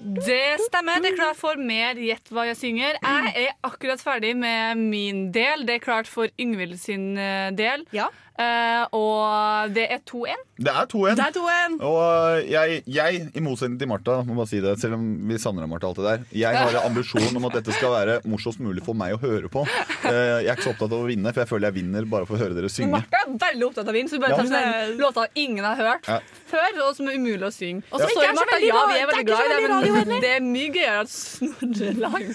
[0.02, 1.02] Det stemmer.
[1.02, 2.98] Det er klart for mer Gjett hva jeg synger.
[2.98, 5.66] Jeg er akkurat ferdig med min del.
[5.68, 7.86] Det er klart for Yngvild sin eh, del.
[7.94, 8.10] Ja.
[8.32, 10.40] Uh, og det er 2-1.
[10.56, 11.18] Det er 2-1.
[11.18, 11.74] Det er 2-1.
[11.84, 15.68] Og jeg, jeg, i motsetning til Martha, må bare si det, selv om vi savner
[15.68, 18.84] Martha alt det der, jeg har en ambisjon om at dette skal være morsomst mulig
[18.86, 19.66] for meg å høre på.
[20.06, 22.28] Uh, Jeg er ikke så opptatt av å vinne, for jeg føler jeg vinner bare
[22.28, 22.94] for å høre dere synge.
[22.96, 24.40] Martha er veldig opptatt av å vinne, så vi bare Ja.
[24.40, 26.18] tar sånne låter ingen har hørt Ja.
[26.54, 27.84] før, og som er umulig å synge.
[27.92, 28.16] Og Så ja.
[28.16, 30.22] står Martha, ja, vi er veldig glad i det, veldig men radiovennlig.
[30.24, 32.26] det er mye gøyere at Snorre lager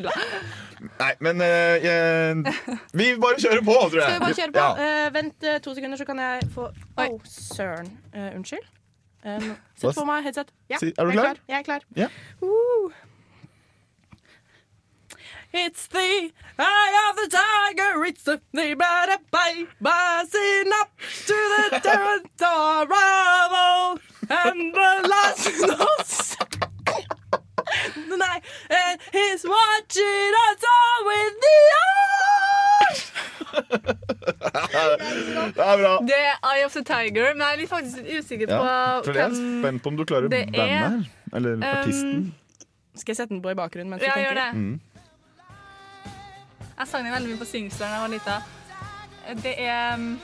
[0.00, 0.10] jeg.
[0.80, 2.54] Nei, men uh, jeg,
[2.96, 4.02] vi bare kjører på, tror jeg.
[4.02, 4.58] Skal vi bare kjøre på?
[4.80, 5.06] Ja.
[5.06, 7.88] Uh, vent uh, to sekunder, så kan jeg få Oi, oh, søren.
[8.14, 8.66] Eh, unnskyld.
[9.24, 10.48] Um, Sett på meg headset.
[10.70, 11.34] Ja, Si- er du jeg klar?
[11.48, 11.80] Jeg er klar.
[11.98, 12.08] Yeah.
[12.40, 12.92] Woo.
[15.52, 20.90] It's the eye of the tiger, it's the the bada bay, buzzing up
[21.26, 23.98] to the territorial
[24.30, 25.48] and the last
[28.10, 28.22] notes.
[28.26, 28.38] Nei,
[28.78, 33.02] and he's watching us all with the eyes.
[35.56, 35.92] Det er bra.
[36.06, 38.58] Det er Eye of the Tiger, men jeg er litt faktisk usikker Ja.
[38.58, 41.02] på For jeg er spent på om du klarer det bandet er, her.
[41.34, 42.34] Eller artisten.
[42.96, 44.30] Skal jeg sette den på i bakgrunnen mens vi Ja, tenker?
[44.30, 44.54] gjør det.
[44.54, 44.80] Mm.
[46.78, 48.36] Jeg sang den veldig mye på Singstar da jeg var lita.
[49.42, 50.20] Det er um,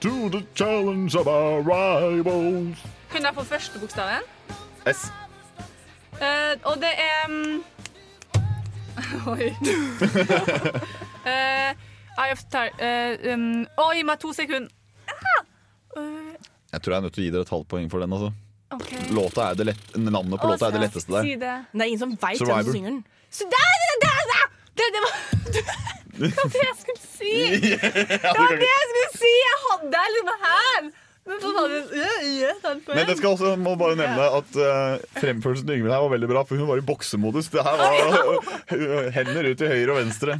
[0.00, 2.78] To the challenge of our rivals.
[3.12, 4.22] Kunne jeg få første bokstaven?
[4.86, 5.10] S.
[6.20, 7.64] Eh, og det er um,
[9.32, 9.46] Oi.
[11.24, 11.70] uh,
[12.20, 14.68] I have the uh, um, Å, gi meg to sekunder.
[15.08, 15.40] Ah!
[15.96, 16.34] Eh,
[16.74, 18.12] Jeg tror jeg er nødt til å gi dere et halvt poeng for den.
[18.14, 18.30] Altså.
[18.76, 19.00] okay.
[19.16, 21.24] Låta er det lett, navnet på oh, låta er det letteste der.
[21.26, 21.54] Si det.
[21.72, 23.00] Det er ingen som veit hvem som synger den.
[23.30, 24.44] Så der, der, der, der!
[24.80, 25.12] Det, det var
[26.20, 27.34] Det det jeg skulle si!
[28.20, 29.30] Det var det jeg skulle si!
[29.40, 30.90] Jeg hadde den liksom her!
[31.28, 36.30] Men det skal også, må bare nevne at uh, fremførelsen til Yngvild her var veldig
[36.30, 37.50] bra, for hun var i boksemodus.
[37.52, 40.38] Det her var hender ut til høyre og venstre.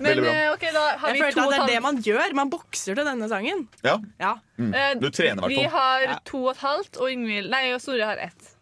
[0.00, 0.34] Men Veldig bra.
[0.34, 2.36] eh, OK, da har Jeg vi følte to at det er og det man gjør.
[2.42, 3.64] Man bokser til denne sangen.
[3.86, 4.34] Ja, Ja.
[4.58, 5.74] Eh, Du trener i hvert Vi fall.
[5.78, 8.52] har to og et halvt, og Yngvild Nei, og Snorre har ett.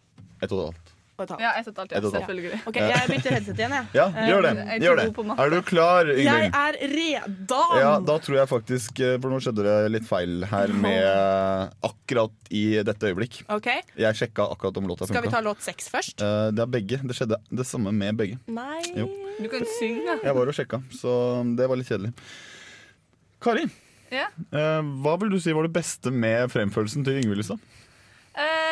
[0.42, 0.83] Et og et halvt.
[1.14, 1.30] Og.
[1.38, 2.58] Ja, ett og et halvt, ja, selvfølgelig.
[2.66, 3.86] OK, jeg bytter headset igjen, jeg.
[3.94, 4.52] Ja, gjør det.
[4.58, 5.04] jeg er Gjør det.
[5.44, 7.60] Er du klar, Jeg er redo!
[7.78, 12.50] Ja, da tror jeg faktisk eh, For nå skjedde det litt feil her med akkurat
[12.50, 13.40] i dette øyeblikk.
[13.54, 13.68] OK,
[14.00, 16.24] Jeg sjekka akkurat om låta Skal vi ta låt seks først?
[16.24, 16.98] Eh, det er begge.
[17.06, 18.40] Det skjedde det samme med begge.
[18.50, 19.06] Nei Jo.
[19.38, 20.18] Du kan synge, da.
[20.28, 21.14] Jeg var og sjekka, så
[21.58, 22.12] det var litt kjedelig.
[23.44, 23.64] Kari,
[24.14, 24.26] Ja.
[24.54, 27.58] eh, hva vil du si var det beste med fremførelsen til Yngvild i stad?
[28.34, 28.63] Eh,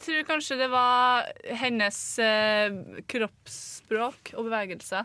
[0.00, 1.26] jeg tror kanskje det var
[1.60, 2.78] hennes eh,
[3.12, 5.04] kroppsspråk og bevegelser.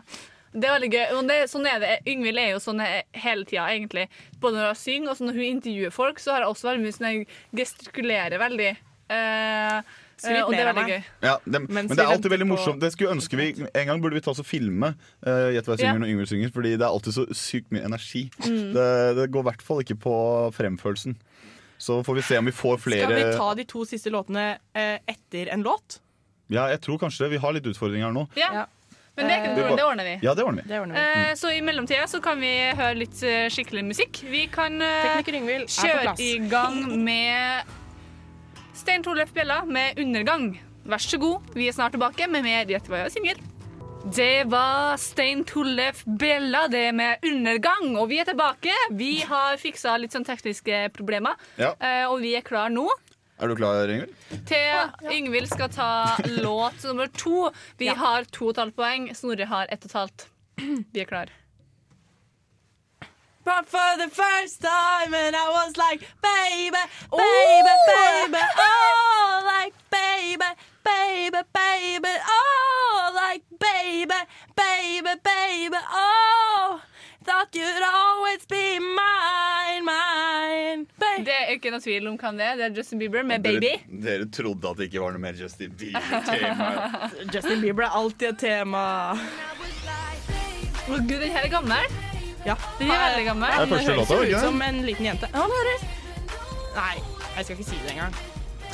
[0.56, 1.02] Det er veldig gøy.
[1.28, 1.92] Det, sånn er det.
[2.08, 4.06] Yngvild er jo sånn hele tida, egentlig.
[4.40, 6.96] Både når hun synger og når hun intervjuer folk, så har hun også veldig mye
[6.96, 7.26] sånn jeg
[7.60, 8.70] gestikulerer veldig.
[9.12, 11.04] Eh, eh, og det er veldig gøy.
[11.28, 12.80] Ja, det, men det er alltid veldig morsomt.
[12.80, 15.76] Det skulle ønske vi En gang burde vi ta oss og filme uh, Gjett hva
[15.76, 16.00] jeg synger Ja.
[16.00, 18.24] når Yngvild synger, Fordi det er alltid så sykt mye energi.
[18.48, 18.72] Mm.
[18.74, 20.16] Det, det går i hvert fall ikke på
[20.56, 21.20] fremførelsen.
[21.78, 24.58] Så får vi se om vi får flere Skal vi ta de to siste låtene
[24.72, 26.00] eh, etter en låt?
[26.52, 27.34] Ja, jeg tror kanskje det.
[27.36, 28.26] Vi har litt utfordringer nå.
[28.38, 28.50] Ja.
[28.54, 28.66] Ja.
[29.16, 30.18] Men det, det ordner vi.
[30.22, 30.68] Ja, det ordner vi.
[30.68, 31.20] Det ordner vi.
[31.24, 31.36] Mm.
[31.40, 34.20] så i mellomtida så kan vi høre litt eh, skikkelig musikk.
[34.28, 37.74] Vi kan kjøre i gang med
[38.76, 40.58] Stein Torleif Bjella med 'Undergang'.
[40.86, 43.40] Vær så god, vi er snart tilbake med mer Gjett hva jeg synger.
[44.04, 47.96] Det var Stein Tollef Bella, det med 'Undergang'.
[47.98, 48.72] Og vi er tilbake.
[48.90, 51.74] Vi har fiksa litt sånn tekniske problemer, Ja.
[51.80, 52.88] eh, og vi er klar nå.
[53.40, 54.14] Er du klar, Yngvild?
[54.46, 57.50] Til Yngvild skal ta låt nummer to.
[57.78, 57.94] Vi Ja.
[57.94, 59.10] har to og et halvt poeng.
[59.14, 60.26] Snorre har ett og et halvt.
[60.92, 61.26] Vi er klar.
[63.46, 66.82] But for the first time and I was like Baby,
[67.12, 70.50] baby, baby Oh, like baby,
[70.82, 74.20] baby, baby Oh, like baby,
[74.56, 76.80] baby, baby Oh
[77.22, 81.24] Thought you'd always be mine, mine baby.
[81.26, 82.58] Det er ikke noe tvil om hvem det er.
[82.58, 83.60] Det er Justin Bieber med 'Baby'.
[83.62, 86.68] Dere, dere trodde at det ikke var noe mer Justin Bieber-tema.
[87.34, 88.84] Justin Bieber er alltid et tema
[90.86, 92.15] Å gud, den her er gammel.
[92.46, 92.54] Ja.
[92.78, 93.50] Den er veldig gammel.
[93.50, 95.30] Det er første høres låta, jo ikke ut som en liten jente.
[95.34, 95.86] Han høres
[96.76, 96.96] Nei,
[97.36, 98.18] jeg skal ikke si det engang.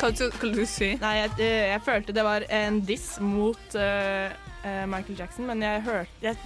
[0.00, 0.88] Hva skal du si?
[0.98, 4.32] Nei, jeg, eh, jeg følte det var en diss mot uh,
[4.64, 6.36] uh, Michael Jackson, men jeg hørte Jeg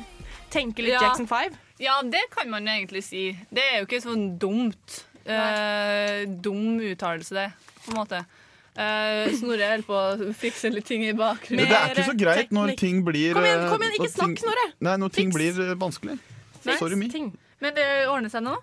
[0.53, 1.07] tenker litt Ja.
[1.09, 1.57] Jackson 5.
[1.81, 3.31] Ja, det kan man egentlig si.
[3.51, 5.03] Det er jo ikke sånn dumt.
[5.27, 7.49] Uh, dum uttalelse, det,
[7.83, 8.21] på en måte.
[8.77, 11.65] Uh, Snorre holder på å fikse litt ting i bakgrunnen.
[11.67, 14.67] Det er ikke så greit når ting blir Kom igjen, kom igjen, ikke snakk, Snorre!
[14.85, 15.57] Nei, når ting Fiks.
[15.57, 16.19] blir vanskelig.
[16.79, 17.09] Sorry me.
[17.09, 17.39] ting.
[17.61, 18.57] Men det ordner seg nå?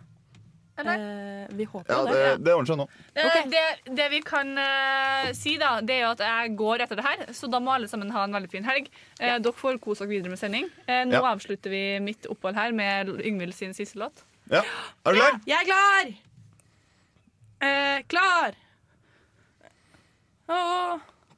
[0.78, 0.94] Eller?
[0.98, 2.44] Eh, vi håper Ja, det, det.
[2.46, 2.88] det ordner seg nå.
[3.16, 6.96] Eh, Det, det vi kan eh, si, da, det er jo at jeg går etter
[6.98, 8.89] det her, så da må alle sammen ha en veldig fin helg.
[9.20, 10.66] Eh, Dere får kose dere videre med sending.
[10.88, 11.22] Eh, nå Ja.
[11.36, 14.24] avslutter vi mitt opphold her med Yngvild sin siste låt.
[14.50, 14.63] Ja.
[15.06, 15.39] Er du klar?
[15.46, 16.06] Jeg er klar!
[17.62, 18.52] Eh, klar!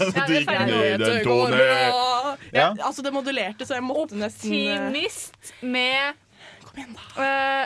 [0.16, 1.56] Ja, det er den tone.
[1.56, 2.36] bra.
[2.52, 2.74] Ja.
[2.84, 6.12] Altså, det modulerte, så jeg måtte nesten eh, Optimist med
[6.64, 7.02] Kom igjen, da.
[7.18, 7.64] Uh,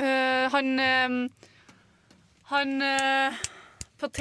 [0.00, 1.30] uh, Han uh,
[2.52, 2.82] Han
[4.00, 4.20] på T.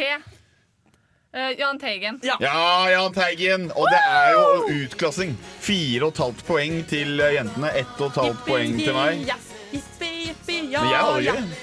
[1.35, 2.19] Eh, Jahn Teigen.
[2.21, 2.37] Ja.
[2.39, 3.71] Ja, Jahn Teigen!
[3.71, 5.31] Og det er jo utklassing.
[5.59, 7.71] Fire og et halvt poeng til eh, jentene.
[7.79, 9.23] Ett og et halvt poeng til meg.
[9.25, 9.47] Yes.
[9.73, 11.33] Yippie, yippie, ja, Men jeg har det ja.
[11.33, 11.55] gøy.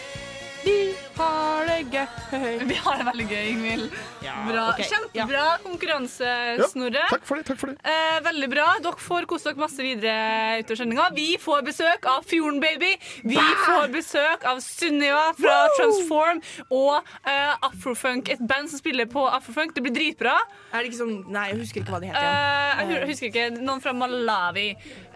[0.64, 0.74] Vi
[1.20, 2.06] har det gøy.
[2.70, 3.98] Vi har det veldig gøy, Ingvild.
[4.20, 4.62] Bra.
[4.72, 4.86] okay.
[4.88, 6.28] Kjempebra konkurranse,
[6.58, 7.02] Ja, Snorre.
[7.10, 7.46] takk for det.
[7.50, 8.66] takk for det Eh, veldig bra.
[8.84, 11.08] Dere får kose dere masse videre utover sendinga.
[11.16, 12.92] Vi får besøk av Fjorden Baby.
[13.24, 18.30] Vi får besøk av Sunniva fra Transform og eh, Afrofunk.
[18.32, 19.74] Et band som spiller på Afrofunk.
[19.76, 20.36] Det blir dritbra.
[20.72, 22.30] Er det ikke sånn Nei, jeg husker ikke hva de heter.
[22.30, 23.48] Eh, jeg husker ikke.
[23.60, 24.68] Noen fra Malawi.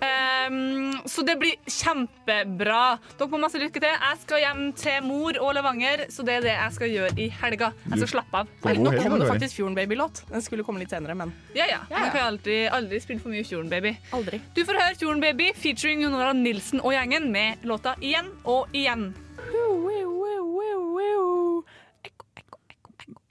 [0.05, 2.99] Ehm, så det blir kjempebra.
[3.19, 3.93] Dere får masse lykke til.
[3.95, 7.29] Jeg skal hjem til mor og Levanger, så det er det jeg skal gjøre i
[7.43, 7.71] helga.
[7.91, 8.53] Jeg skal slappe av.
[8.81, 10.25] Nå kom det faktisk Fjorden Baby-låt.
[10.31, 11.81] Den skulle komme litt senere, men Ja, ja.
[11.91, 12.01] Ja, ja.
[12.01, 13.95] Man kan aldri, aldri spille for mye Fjorden Baby.
[14.17, 14.41] aldri.
[14.55, 19.13] Du får høre Fjorden Baby featuring Jonora Nilsen og gjengen med låta Igjen og igjen.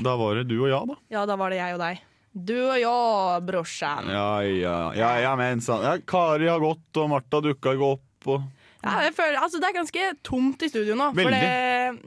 [0.03, 0.97] Da var det du og jeg, da.
[1.13, 2.01] Ja, da var det jeg og deg.
[2.33, 4.09] Du og jeg, brorsan.
[4.11, 5.85] Ja, ja, ja, ja men sant.
[5.85, 8.27] Ja, Kari har gått, og Martha dukka ikke opp.
[8.33, 8.43] Og...
[8.83, 11.11] Ja, jeg føler, altså, det er ganske tomt i studio nå.
[11.15, 11.41] For det,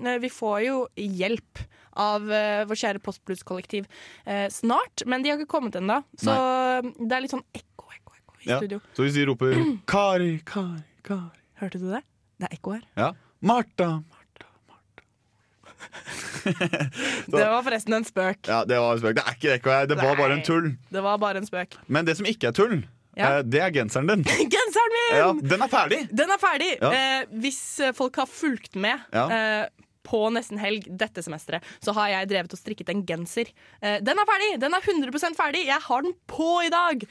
[0.05, 1.63] eh, vi får jo hjelp
[1.97, 3.87] av uh, vår kjære Postbluss-kollektiv
[4.29, 6.03] uh, snart, men de har ikke kommet ennå.
[6.21, 6.35] Så
[7.01, 8.59] det er litt sånn ekko, ekko, ekko i Ja.
[8.61, 8.83] studio.
[8.93, 9.57] Så hvis vi roper
[9.95, 12.03] Kari, Kari, Kari Hørte du det?
[12.37, 12.83] Det er ekko her.
[13.01, 13.09] Ja.
[13.41, 15.05] Martha, Martha, Martha.
[17.33, 18.45] Det var forresten en spøk.
[18.51, 19.17] Ja, det var en spøk.
[19.17, 19.89] Det er ikke ekko her.
[19.89, 20.69] Det var bare en tull.
[20.93, 21.79] Det var bare en spøk.
[21.89, 22.83] Men det som ikke er tull,
[23.17, 23.39] Ja.
[23.39, 24.23] eh, det er genseren din.
[24.55, 25.17] Genseren min!
[25.17, 26.03] Ja, den er ferdig!
[26.13, 26.71] Den er ferdig!
[26.83, 26.93] Ja.
[26.93, 29.65] Eh, hvis eh, folk har fulgt med eh,
[30.07, 33.49] på nesten helg dette semesteret, så har jeg drevet og strikket en genser.
[33.81, 34.53] Eh, den er ferdig!
[34.63, 35.65] Den er 100% ferdig!
[35.67, 37.03] Jeg har den på i dag!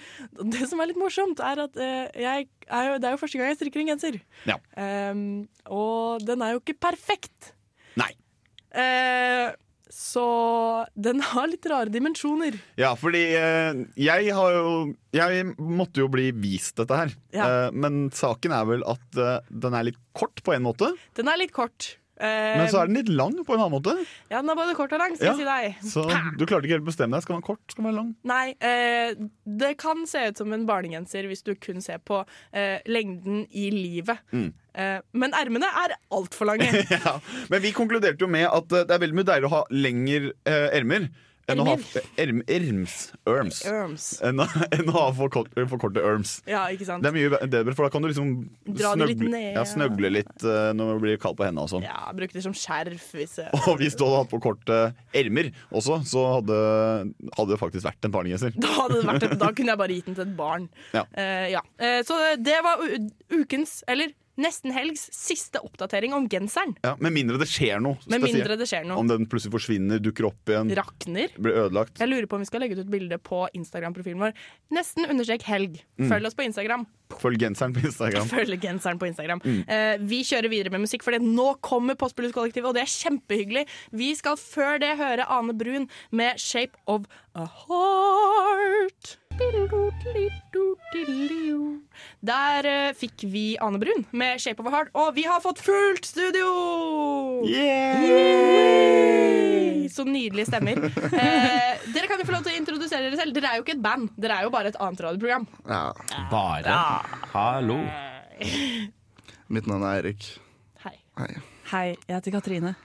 [0.53, 3.41] Det som er litt morsomt, er at eh, jeg er jo, det er jo første
[3.41, 4.21] gang jeg strikker en genser.
[4.47, 4.55] Ja.
[4.79, 5.25] Ehm,
[5.67, 7.51] og den er jo ikke perfekt.
[7.99, 8.13] Nei.
[8.75, 9.51] Eh,
[9.95, 10.25] så
[10.99, 12.57] den har litt rare dimensjoner.
[12.75, 14.71] Ja, fordi eh, jeg har jo
[15.15, 17.13] Jeg måtte jo bli vist dette her.
[17.31, 17.45] Ja.
[17.47, 20.91] Eh, men saken er vel at eh, den er litt kort på en måte.
[21.15, 21.95] Den er litt kort.
[22.15, 23.93] Eh, Men så er den litt lang på en annen måte.
[24.31, 25.33] Ja, den er både kort og lang, skal Ja.
[25.35, 25.91] jeg si deg.
[25.91, 27.23] Så du klarte ikke helt å bestemme deg.
[27.25, 27.63] Skal den være kort?
[27.73, 28.15] Skal den være lang?
[28.23, 32.21] Nei, eh, det kan se ut som en barnegenser hvis du kun ser på
[32.53, 34.17] eh, lengden i livet.
[34.31, 34.53] Mm.
[34.75, 36.71] Eh, men ermene er altfor lange.
[36.89, 37.19] ja.
[37.49, 40.31] Men vi konkluderte jo med at eh, det er veldig mye deiligere å ha lengre
[40.45, 41.09] ermer
[41.49, 41.65] enn å
[44.95, 46.39] ha for, kort, for korte erms.
[46.49, 47.05] Ja, ikke sant?
[47.05, 48.31] Det er mye bedre, for da kan du liksom
[48.65, 49.65] Dra det litt snøgle, ned, ja, ja.
[49.69, 51.85] snøgle litt eh, når det blir kaldt på hendene og sånn.
[51.85, 54.81] Ja, Bruke det som skjerf hvis eh, Og hvis du hadde hatt på korte
[55.15, 56.59] ermer også, så hadde,
[57.37, 58.57] hadde det faktisk vært en barnegenser.
[58.57, 58.71] da,
[59.37, 60.69] da kunne jeg bare gitt den til et barn.
[60.95, 61.01] Ja.
[61.11, 61.61] Uh, ja.
[61.81, 62.79] Eh, så det var
[63.33, 66.75] ukens, eller nesten helgs, siste oppdatering om genseren.
[66.83, 68.99] Ja, med mindre det skjer noe Med mindre det skjer noe.
[69.01, 71.33] Om den plutselig forsvinner, dukker opp igjen, Rakner.
[71.37, 71.99] blir ødelagt.
[72.01, 74.35] Jeg lurer på om vi skal legge ut et bilde på Instagram-profilen vår.
[74.75, 75.81] Nesten understrek helg.
[75.99, 76.09] Mm.
[76.11, 76.85] Følg oss på Instagram.
[77.21, 78.29] Følg genseren på Instagram.
[78.35, 79.43] Følg genseren på Instagram.
[79.45, 79.61] Mm.
[79.67, 83.67] Eh, vi kjører videre med musikk, for nå kommer Postblues-kollektivet, og det er kjempehyggelig.
[83.95, 89.24] Vi skal før det høre Ane Brun med 'Shape of a Heart'.
[92.25, 95.59] Der uh, fikk vi Ane Brun med 'Shape of a Heart', og vi har fått
[95.59, 96.47] fullt studio!
[97.45, 98.03] Yeah!
[98.05, 98.95] Yay!
[99.95, 100.75] så nydelige stemmer.
[101.25, 103.35] Eh, dere kan jo få lov til å introdusere dere selv.
[103.35, 105.45] Dere er jo ikke et band, dere er jo bare et annet radioprogram.
[105.69, 105.83] Ja.
[106.31, 106.79] Bare.
[107.33, 107.77] Hallo.
[109.47, 110.27] Mitt navn er Eirik.
[110.83, 110.95] Hei.
[111.21, 111.29] Hei.
[111.71, 112.75] Hei, jeg heter Katrine.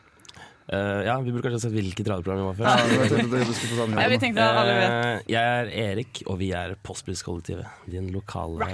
[0.70, 2.66] Eh, ja, Vi burde kanskje sett hvilket radioprogram vi var før.
[2.70, 4.90] Ja, det, få samme Ja, vi tenkte at alle vet.
[4.92, 7.66] Uh, jeg er Erik, og vi er Postblues-kollektivet.
[7.90, 8.68] Din lokale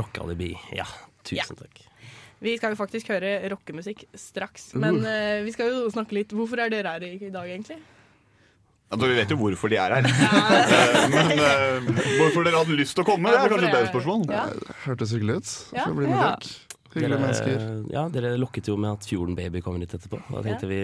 [0.00, 0.56] rockealibi.
[0.74, 0.88] Ja,
[1.26, 1.84] tusen takk.
[2.42, 6.60] Vi skal jo faktisk høre rockemusikk straks, men uh, vi skal jo snakke litt Hvorfor
[6.66, 7.78] er dere her i, dag, egentlig?
[8.90, 10.04] Altså, vi vet jo hvorfor de er her.
[11.14, 11.88] Men uh,
[12.20, 14.22] hvorfor dere hadde lyst til å komme, det er kanskje et bedre spørsmål.
[14.30, 14.44] Ja.
[14.84, 15.54] Hørtes hyggelig ut.
[15.74, 15.88] Ja.
[15.90, 16.28] Bli med Ja.
[16.36, 16.54] dere.
[16.96, 17.64] Hyggelige mennesker.
[17.92, 20.22] ja, dere lokket jo med at Fjorden Baby kommer litt etterpå.
[20.30, 20.78] Da tenkte vi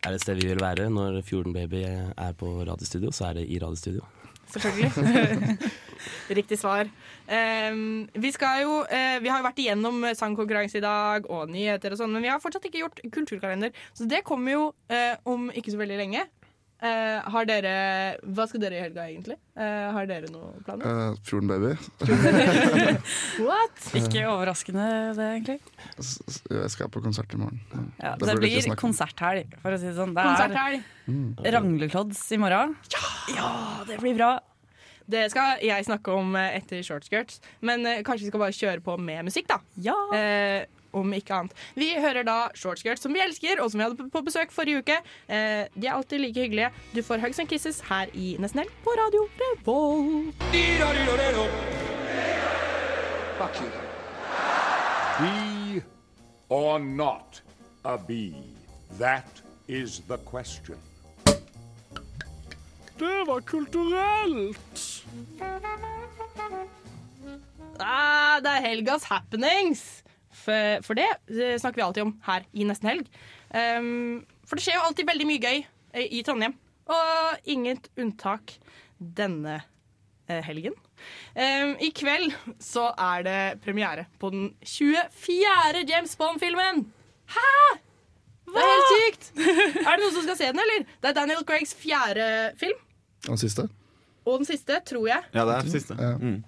[0.00, 3.40] er det et sted vi vil være når Fjorden Baby er på radiostudio, så er
[3.40, 4.06] det i radiostudio.
[4.50, 4.90] Selvfølgelig.
[6.38, 6.88] Riktig svar.
[7.70, 11.94] Um, vi skal jo uh, Vi har jo vært igjennom sangkonkurranse i dag og nyheter
[11.94, 13.74] og sånn, men vi har fortsatt ikke gjort kulturkalender.
[13.94, 16.24] Så det kommer jo uh, om ikke så veldig lenge.
[16.80, 17.72] Eh, har dere
[18.24, 19.34] Hva skal dere i helga, egentlig?
[19.52, 20.86] Uh, har dere noen planer?
[21.12, 21.74] Uh, Fjorden Baby.
[23.48, 23.82] What?
[24.00, 24.86] Ikke overraskende,
[25.18, 25.58] det, egentlig.
[26.00, 27.60] S- Jeg skal på konsert i morgen.
[28.00, 30.14] Ja, Det det blir konserthelg, for å si det sånn.
[30.16, 30.80] Det er
[31.44, 32.76] er Rangleklods i morgen.
[33.34, 33.84] Ja!
[33.84, 34.32] det blir bra.
[35.10, 39.26] Det skal jeg snakke om etter Shortskirts, men kanskje vi skal bare kjøre på med
[39.28, 39.60] musikk, da.
[39.84, 39.96] Ja!
[40.92, 41.52] Om ikke annet.
[41.78, 44.96] Vi hører da Shortskirts, som vi elsker, og som vi hadde på besøk forrige uke.
[45.28, 46.70] Eh, de er alltid like hyggelige.
[46.94, 50.34] Du får Hugs and Kisses her i Nesten Helg på Radio Revolt.
[56.50, 57.40] Or not
[57.84, 58.34] a bee?
[58.98, 60.78] That is the question.
[62.98, 65.04] Det var kulturelt!
[67.80, 70.02] Ah, det er helgas happenings!
[70.40, 73.10] For, for det Det snakker vi alltid om her i Nesten Helg.
[73.52, 76.56] Um, for det skjer jo alltid veldig mye gøy eh, i Trondheim.
[76.90, 78.56] Og inget unntak
[78.98, 79.60] denne
[80.30, 80.74] eh, helgen.
[81.34, 85.84] Um, I kveld så er det premiere på den 24.
[85.88, 86.84] James Bond-filmen.
[87.30, 87.78] Hæ?!
[88.50, 88.58] Hva?
[88.58, 89.28] Det er helt sykt!
[89.86, 90.86] Er det noen som skal se den, eller?
[90.98, 92.24] Det er Daniel Craigs fjerde
[92.58, 92.80] film.
[93.28, 93.66] Og den siste?
[94.26, 95.28] Og den siste, tror jeg.
[95.34, 95.94] Ja, det er siste.
[95.94, 96.16] Ja.
[96.18, 96.40] Mm.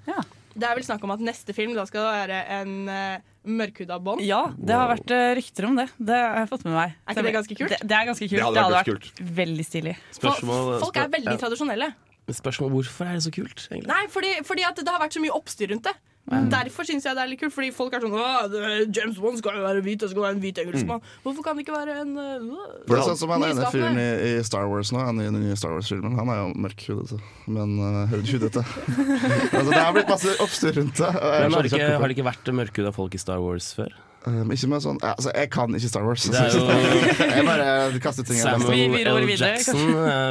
[0.52, 4.22] Det er vel snakk om at neste film da skal være en uh, mørkhuda bånd.
[4.26, 5.88] Ja, det har vært eh, rykter om det.
[5.98, 6.94] Det har jeg fått med meg.
[7.06, 7.74] Er ikke det ganske kult?
[7.74, 8.38] Det, det er ganske kult.
[8.38, 9.94] Det hadde vært vært veldig stilig.
[10.18, 11.90] Spørsmål, Folk er veldig tradisjonelle.
[12.32, 13.90] spørsmål hvorfor er det så kult, egentlig?
[13.90, 15.94] Nei, fordi, fordi at det har vært så mye oppstyr rundt det.
[16.30, 17.52] Derfor syns jeg det er litt kult.
[17.54, 20.60] Fordi folk er sånn James Bond skal jo være hvit, og skal være en hvit
[20.62, 21.02] engelskmann.
[21.24, 24.06] Hvorfor kan det ikke være en uh, Det er sånn som han ene fyren i,
[24.28, 26.14] i Star Wars nå, han i den nye Star Wars-filmen.
[26.20, 27.18] Han er jo mørkhudete,
[27.50, 28.62] men uh, hudete.
[29.56, 31.10] altså, det har blitt masse oppstyr rundt det.
[31.10, 33.90] Men har det ikke, har det ikke vært mørkhuda folk i Star Wars før?
[34.22, 36.28] Um, ikke med sånn ja, altså, Jeg kan ikke Star Wars.
[36.30, 36.68] Det er jo-
[37.34, 37.64] jeg bare
[38.04, 39.32] kaster ting Samuel L.
[39.34, 39.80] Jackson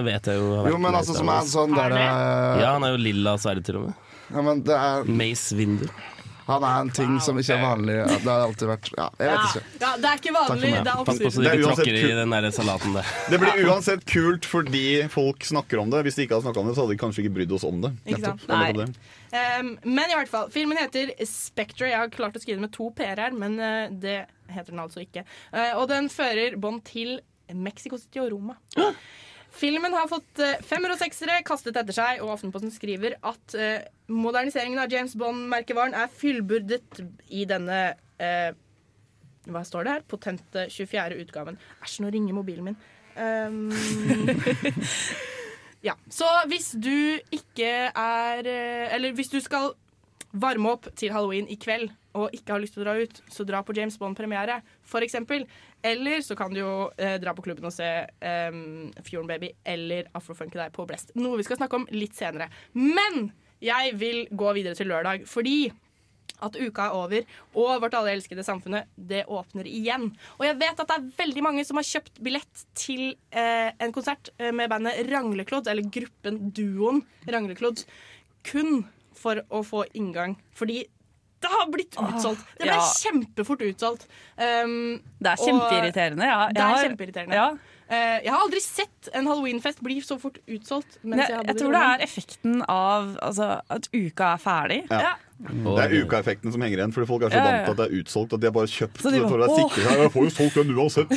[0.08, 2.96] vet jeg jo har vært Jo, men altså som er sånn der Ja, han er
[2.96, 4.08] jo lilla sverd til og med.
[4.34, 5.92] Ja, men det er, Mace Winder.
[6.48, 7.94] Han er en ting som ikke er vanlig.
[7.96, 9.62] Ja, Det har alltid vært Ja, jeg vet ikke.
[9.84, 10.72] ja, det er ikke Takk for vanlig.
[10.74, 10.84] meg.
[10.84, 12.18] Det er Pass på Det er ikke uansett tråkker i kult.
[12.20, 13.12] den der salaten der.
[13.32, 16.02] Det blir uansett kult fordi folk snakker om det.
[16.08, 17.80] Hvis de ikke hadde snakka om det, så hadde de kanskje ikke brydd oss om
[17.86, 17.94] det.
[18.10, 18.44] Ikke sant?
[18.48, 19.00] Det er nettopp
[19.32, 19.62] det.
[19.62, 21.88] Um, men i hvert fall, filmen heter Spectre.
[21.94, 24.18] Jeg har klart å skrive det med to p-er her, men uh, det
[24.52, 25.24] heter den altså ikke.
[25.54, 27.22] Uh, og den fører bånd til
[27.54, 28.58] Mexico City og Roma.
[29.52, 33.84] Filmen har fått uh, femmer og seksere kastet etter seg, og Aftenposten skriver at uh,
[34.12, 37.82] moderniseringen av James Bond-merkevaren er fyllbyrdet i denne
[38.22, 38.52] uh,
[39.52, 40.08] Hva står det her?
[40.08, 41.20] Potente 24.
[41.26, 41.60] utgaven.
[41.84, 42.82] Æsj, nå ringer mobilen min.
[43.12, 43.72] Um,
[45.88, 49.74] ja, Så hvis du ikke er eh, Eller hvis du skal
[50.32, 53.46] varme opp til halloween i kveld og ikke har lyst til å dra ut, så
[53.48, 54.62] dra på James Bond-premiere,
[55.02, 55.46] eksempel.
[55.82, 58.58] Eller så kan du jo eh, dra på klubben og se eh,
[59.08, 61.16] Fjorden Baby eller Afrofunky deg på Blest.
[61.18, 62.52] Noe vi skal snakke om litt senere.
[62.78, 65.72] Men jeg vil gå videre til lørdag, fordi
[66.42, 70.08] at uka er over, og vårt alle elskede samfunnet, det åpner igjen.
[70.40, 73.94] Og jeg vet at det er veldig mange som har kjøpt billett til eh, en
[73.94, 77.86] konsert eh, med bandet Rangleklodd, eller gruppen, duoen Rangleklodd,
[78.48, 78.84] kun
[79.18, 80.38] for å få inngang.
[80.58, 80.82] Fordi
[81.42, 82.46] det har blitt utsolgt.
[82.58, 82.88] Det ble ja.
[83.02, 84.08] kjempefort utsolgt.
[84.38, 86.28] Um, Det er kjempeirriterende.
[86.30, 87.40] Ja, Det er kjempeirriterende.
[87.40, 87.50] Ja.
[87.92, 91.00] Uh, jeg har aldri sett en halloweenfest bli så fort utsolgt.
[91.02, 94.80] Mens Jeg, jeg, hadde jeg tror det er effekten av altså, at uka er ferdig.
[94.92, 95.18] Ja.
[95.42, 97.80] Det er ukaeffekten som henger igjen, fordi folk er så Ja, ja, vant til at
[97.80, 99.86] det er utsolgt at de har bare kjøpt Så de det for å være sikre.
[99.88, 101.16] Ja, Jeg får jo solgt den uansett.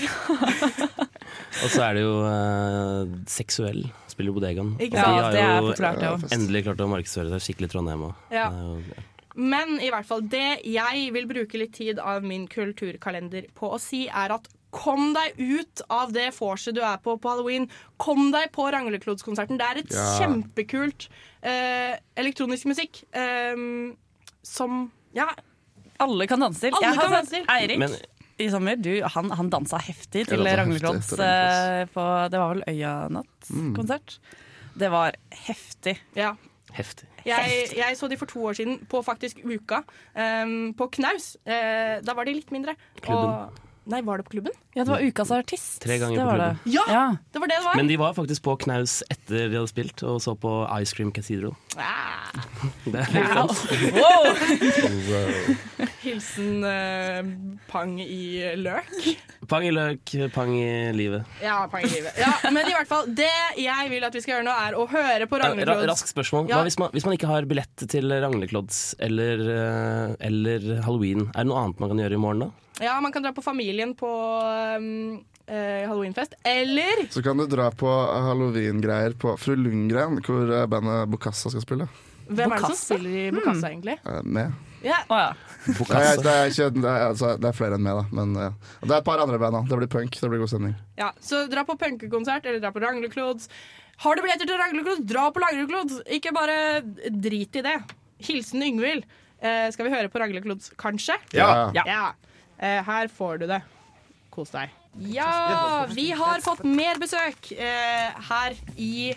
[1.64, 4.74] Og så er det jo uh, seksuell, spiller bodegaen.
[4.80, 5.34] Ikke sant?
[5.36, 6.14] de har jo klart, ja.
[6.34, 8.24] endelig klart å markedsføre seg skikkelig i Trondheim òg.
[8.34, 8.49] Ja.
[9.35, 13.80] Men i hvert fall det jeg vil bruke litt tid av min kulturkalender på å
[13.82, 17.68] si, er at Kom deg ut av det vorset du er på på halloween.
[17.97, 19.55] Kom deg på Rangleklodskonserten.
[19.61, 20.07] Det er et Ja.
[20.18, 21.07] kjempekult
[21.47, 23.95] uh, elektronisk musikk um,
[24.43, 25.28] som Ja.
[26.01, 26.74] Alle kan danse til.
[26.74, 27.45] Alle Jeg har kan sett danse til.
[27.55, 27.95] Eirik Men-
[28.37, 31.93] i sommer, du, han, han dansa heftig til Ragnarklods til Ragnarklods.
[31.95, 34.18] på Det var vel Øyanatt-konsert.
[34.76, 35.12] Det var
[35.47, 35.99] heftig.
[36.18, 36.35] Ja.
[36.75, 37.07] Heftig.
[37.25, 39.85] Jeg, jeg så de for to år siden, på faktisk Uka,
[40.18, 41.37] um, på Knaus.
[41.47, 42.75] Uh, da var de litt mindre.
[43.01, 43.31] Klubben.
[43.31, 44.55] Og, nei, var det på klubben?
[44.74, 45.76] Ja, det var ukas artist.
[45.85, 46.59] Tre ganger det på klubben.
[46.64, 46.72] det.
[46.74, 47.76] Ja, det var det det var.
[47.78, 51.12] Men de var faktisk på knaus etter de hadde spilt, og så på Ice Cream
[51.14, 51.55] Cathedral.
[51.76, 52.32] Ah.
[52.87, 53.55] Det er helt Wow.
[53.55, 55.05] sant.
[55.11, 55.89] Wow.
[56.05, 57.28] Hilsen uh,
[57.70, 58.91] pang i løk.
[59.49, 61.24] Pang i løk, pang i livet.
[61.45, 62.18] Ja, pang i livet.
[62.20, 63.30] Ja, men i hvert fall, det
[63.61, 66.49] jeg vil at vi skal gjøre nå, er å høre på Rangleklods Rask raskt spørsmål.
[66.51, 66.59] Ja.
[66.61, 71.45] Hva hvis man, hvis man ikke har billett til Rangleklods eller, eh, eller halloween, er
[71.45, 72.51] det noe annet man kan gjøre i morgen da?
[72.83, 74.09] Ja, man kan dra på familien på
[74.79, 76.35] um, eh, halloweenfest.
[76.45, 77.87] Eller Så kan du dra på
[78.29, 81.89] halloween-greier på Fru Lundgren, hvor eh, bandet Bokassa skal spille.
[82.27, 82.85] hvem er det som Bokassa?
[82.95, 83.99] spiller i Bokassa, egentlig?
[84.05, 84.53] Eh, Med.
[84.85, 84.99] Ja.
[85.09, 85.22] Nei,
[85.70, 88.18] er, det, er ikke, det, er, altså, det er flere enn meg, da.
[88.18, 88.51] Men ja.
[88.83, 89.57] Det er et par andre band.
[89.57, 89.62] da.
[89.70, 90.18] Det blir punk.
[90.20, 90.75] Det blir god stemning.
[91.01, 93.49] Ja, så dra på punkekonsert eller dra på Rangleklods.
[94.05, 96.03] Har du billetter til Rangleklods, dra på Rangleklods!
[96.12, 96.83] Ikke bare
[97.14, 97.79] drit i det.
[98.27, 99.07] Hilsen Yngvild.
[99.41, 101.16] Eh, skal vi høre på Rangleklods, kanskje?
[101.33, 101.70] Ja.
[101.79, 102.11] Ja.
[102.59, 103.61] Eh, her får du det.
[104.34, 104.72] Kos deg.
[105.11, 109.14] Ja, vi har fått mer besøk eh, her i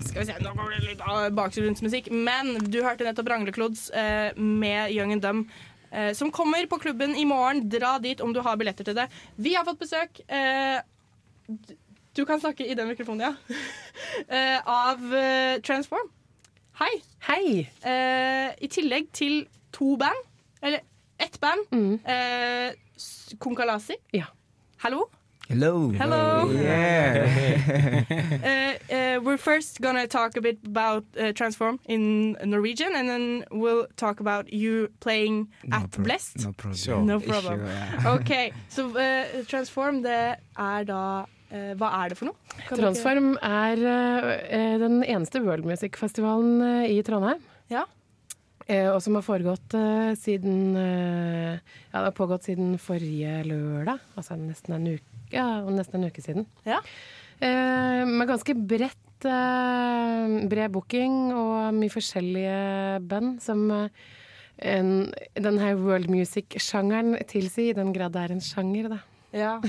[0.00, 1.02] skal vi se, Nå går det litt
[1.36, 5.50] bakgrunnsmusikk, men du hørte nettopp Rangleklods eh, med Young and Dumb.
[5.90, 7.66] Eh, som kommer på klubben i morgen.
[7.70, 9.08] Dra dit om du har billetter til det.
[9.36, 10.78] Vi har fått besøk eh,
[12.14, 13.58] Du kan snakke i den mikrofonen, ja.
[14.36, 16.10] eh, av eh, Transform.
[16.80, 16.92] Hei.
[17.26, 17.44] Hei.
[17.84, 19.42] Eh, I tillegg til
[19.74, 20.26] to band,
[20.62, 20.86] eller
[21.20, 21.66] ett band,
[22.04, 23.94] eh, S- Konkalasi.
[24.12, 24.24] Ja.
[24.78, 25.08] Hallo.
[25.48, 25.92] Hello.
[25.98, 26.52] Hello.
[26.52, 27.26] Yeah.
[27.26, 33.44] Uh, uh, we're first gonna talk a bit about uh, Transform in Norwegian, and then
[33.50, 36.44] we'll talk about you playing at pro- Blessed.
[36.46, 36.76] no problem.
[36.78, 37.02] Sure.
[37.02, 37.58] No problem.
[37.58, 38.14] Sure, yeah.
[38.14, 41.02] OK, så uh, Transform, det er da
[41.50, 42.36] uh, Hva er det for noe?
[42.68, 47.42] Kan dere- Transform er eh, den eneste world music-festivalen eh, i Trondheim.
[47.74, 47.82] Ja.
[48.70, 51.58] Eh, og som har foregått eh, siden eh,
[51.90, 53.98] Ja, det har pågått siden forrige lørdag.
[54.14, 56.46] Altså nesten en uke, ja, nesten en uke siden.
[56.68, 56.78] Ja.
[57.42, 64.88] Eh, med ganske bredt bred booking og mye forskjellige band som en,
[65.36, 69.02] den her world music-sjangeren tilsier, i den grad det er en sjanger, da.
[69.30, 69.60] Ja.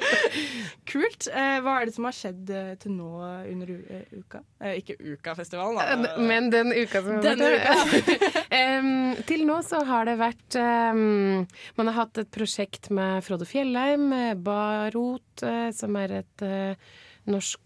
[0.90, 1.26] Kult.
[1.26, 3.10] Eh, hva er det som har skjedd eh, til nå
[3.50, 4.42] under eh, uka?
[4.78, 6.14] Ikke Ukafestivalen, da.
[6.22, 8.92] Men den uka som har vært um,
[9.30, 11.46] Til nå så har det vært um,
[11.78, 14.10] Man har hatt et prosjekt med Frode Fjellheim,
[14.44, 15.44] Barot,
[15.74, 16.94] som er et uh,
[17.30, 17.58] norsk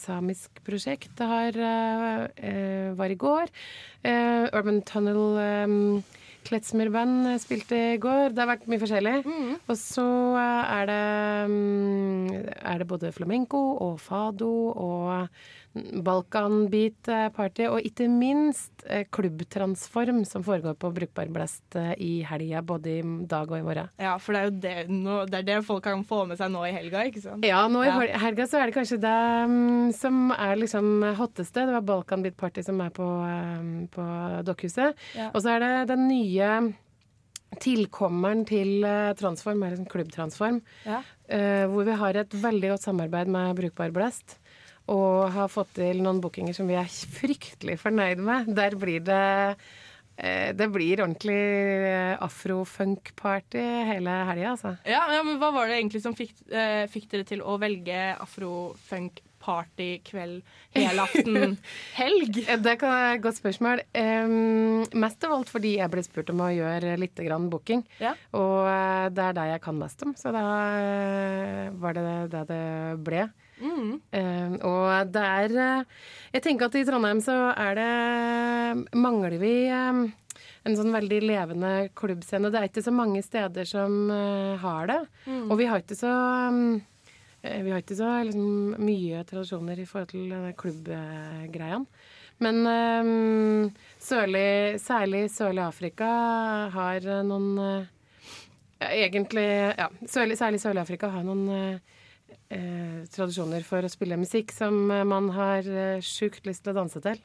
[0.00, 1.10] samisk prosjekt.
[1.18, 3.50] Det har, uh, var i går.
[4.00, 5.36] Uh, Urban Tunnel
[5.68, 6.00] um,
[6.46, 8.34] Kletsmer-band eh, spilte i går.
[8.34, 9.16] Det har vært mye forskjellig.
[9.66, 10.06] Og så
[10.40, 11.00] eh, er det,
[11.52, 12.28] mm,
[12.72, 15.28] er det både flamenco og fado og
[15.76, 22.10] Balkan-beat eh, party, og ikke minst eh, klubbtransform som foregår på Brukbar Blast eh, i
[22.26, 23.92] helga, både i dag og i morgen.
[24.02, 26.50] Ja, for det er jo det, no, det, er det folk kan få med seg
[26.50, 27.46] nå i helga, ikke sant?
[27.46, 28.18] Ja, nå i Ja.
[28.24, 29.14] helga så er det kanskje det
[29.46, 30.90] um, som er liksom
[31.20, 31.62] hotteste.
[31.70, 34.10] Det var Balkan Beat Party som er på, um, på
[34.50, 34.98] Dokkhuset.
[35.14, 35.30] Ja.
[35.30, 36.50] Og så er det den nye
[37.62, 38.82] tilkommeren til
[39.18, 41.00] Transform, er liksom klubbtransform, Ja.
[41.30, 44.39] uh, hvor vi har et veldig godt samarbeid med Brukbar Blast.
[44.90, 48.50] Og har fått til noen bookinger som vi er fryktelig fornøyd med.
[48.56, 49.22] Der blir det
[50.16, 54.76] eh, Det blir ordentlig eh, afro-funk-party hele helga, altså.
[54.88, 57.98] Ja, ja, men hva var det egentlig som fikk, eh, fikk dere til å velge
[58.18, 60.42] afro-funk party, kveld,
[60.76, 61.54] helaften,
[62.00, 62.42] helg?
[62.60, 63.84] Det kan være et godt spørsmål.
[63.96, 67.86] Um, mest av alt fordi jeg ble spurt om å gjøre litt grann booking.
[68.02, 68.12] Ja.
[68.36, 70.44] Og eh, det er det jeg kan mest om, så da
[71.80, 72.66] var det det det
[73.06, 73.30] ble.
[73.60, 73.92] Mm.
[74.14, 75.98] Uh, og det er eh,
[76.32, 80.06] Jeg tenker at i Trondheim så er det Mangler vi em,
[80.64, 82.50] en sånn veldig levende klubbscene.
[82.52, 85.00] Det er ikke så mange steder som eh, har det.
[85.26, 85.44] Mm.
[85.48, 86.14] Og vi har ikke så
[87.44, 91.86] eh, vi har ikke så liksom, mye tradisjoner i forhold til klubbgreiene.
[92.40, 96.08] Men um, sørlig, særlig sørlig Afrika
[96.72, 97.96] har eh, noen uh,
[98.80, 99.44] Egentlig
[99.76, 101.98] Ja, særlig sørlig Afrika har noen eh,
[102.50, 107.02] eh, tradisjoner for å spille musikk som man har eh, sjukt lyst til å danse
[107.04, 107.22] til.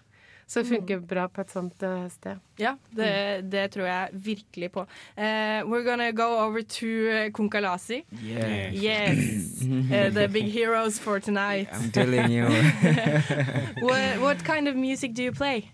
[0.47, 2.37] Så det funker bra på et sånt uh, sted.
[2.61, 4.83] Ja, det, det tror jeg virkelig på.
[5.17, 6.85] Uh, we're gonna go over to
[7.33, 7.33] Kunkalasi.
[7.33, 8.03] Konkalasi.
[8.21, 8.73] Yeah.
[8.73, 9.63] Yes.
[9.63, 11.67] Uh, the big heroes for tonight.
[11.73, 12.45] I'm telling you.
[13.81, 15.71] what, what kind of music do you play?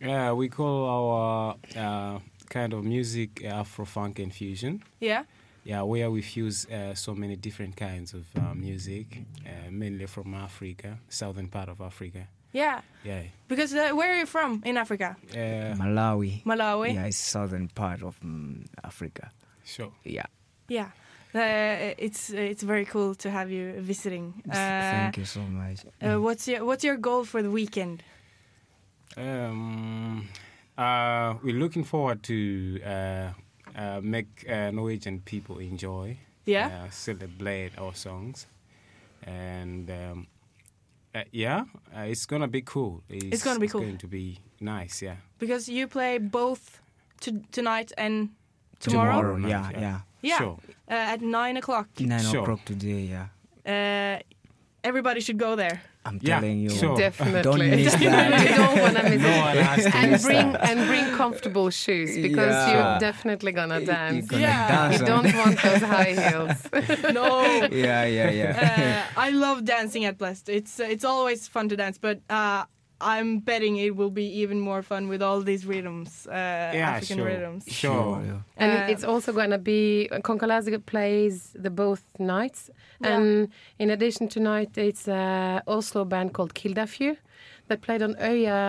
[0.00, 4.82] Yeah, we call our uh, kind of music Afro funk and fusion.
[5.00, 5.24] Yeah.
[5.64, 10.34] Yeah, where we fuse uh, so many different kinds of uh, music, uh, mainly from
[10.34, 12.28] Africa, southern part of Africa.
[12.52, 12.82] Yeah.
[13.02, 13.22] Yeah.
[13.48, 15.16] Because uh, where are you from in Africa?
[15.32, 16.44] Uh, Malawi.
[16.44, 16.94] Malawi?
[16.94, 19.32] Yeah, it's southern part of mm, Africa.
[19.64, 19.92] Sure.
[20.04, 20.26] Yeah.
[20.68, 20.90] Yeah.
[21.34, 24.34] Uh, it's it's very cool to have you visiting.
[24.48, 25.80] Uh, Thank you so much.
[26.00, 28.04] Uh, what's your what's your goal for the weekend?
[29.16, 30.28] Um,
[30.78, 32.80] uh, we're looking forward to
[33.76, 36.16] uh, make uh, Norwegian people enjoy.
[36.46, 36.66] Yeah.
[36.66, 38.46] Uh, celebrate our songs,
[39.22, 40.26] and um,
[41.14, 41.64] uh, yeah,
[41.96, 43.02] uh, it's gonna be cool.
[43.08, 43.80] It's, gonna be cool.
[43.80, 45.00] going to be nice.
[45.00, 45.16] Yeah.
[45.38, 46.80] Because you play both
[47.20, 48.28] to tonight and
[48.80, 49.12] tomorrow.
[49.12, 49.80] Tomorrow, night, yeah, yeah.
[49.80, 50.00] yeah.
[50.24, 50.38] Yeah.
[50.38, 50.58] Sure.
[50.90, 51.88] Uh, at nine o'clock.
[52.00, 52.42] Nine Sure.
[52.42, 53.26] o'clock today, yeah.
[53.66, 54.22] Uh,
[54.82, 55.82] everybody should go there.
[56.06, 56.70] I'm Yeah, telling you.
[56.70, 56.96] sure.
[56.96, 57.42] Definitely.
[57.42, 59.40] Don't miss you don't want to miss No it.
[59.40, 60.68] one has to and bring that.
[60.70, 62.72] and bring comfortable shoes because Yeah.
[62.72, 64.16] you're definitely gonna dance.
[64.30, 64.68] You're gonna Yeah.
[64.68, 66.58] dance You don't want those high heels.
[67.14, 67.42] no.
[67.72, 69.04] Yeah, yeah, yeah.
[69.16, 70.48] Uh, I love dancing at Blessed.
[70.50, 72.64] It's uh, it's always fun to dance, but uh,
[73.12, 77.18] I'm betting it will be even more fun with all these rhythms, uh, Yeah, African
[77.18, 77.26] sure.
[77.26, 77.62] rhythms.
[77.82, 78.22] Sure.
[78.30, 78.40] yeah.
[78.62, 82.60] And Uh, it's also going to be Konkalasi plays the both nights.
[83.00, 83.12] Yeah.
[83.14, 83.48] And
[83.82, 87.10] in addition tonight, it's a Oslo band called Kildafju
[87.68, 88.60] that played on Øya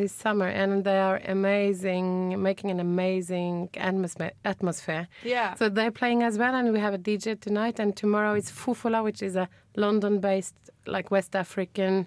[0.00, 3.54] this summer, and they are amazing, making an amazing
[3.90, 4.32] atmosphere.
[4.44, 5.04] atmosphere.
[5.34, 5.54] Yeah.
[5.60, 7.76] So they're playing as well, and we have a DJ tonight.
[7.82, 9.46] And tomorrow it's Fufola, which is a
[9.76, 10.54] London-based,
[10.86, 12.06] like West African,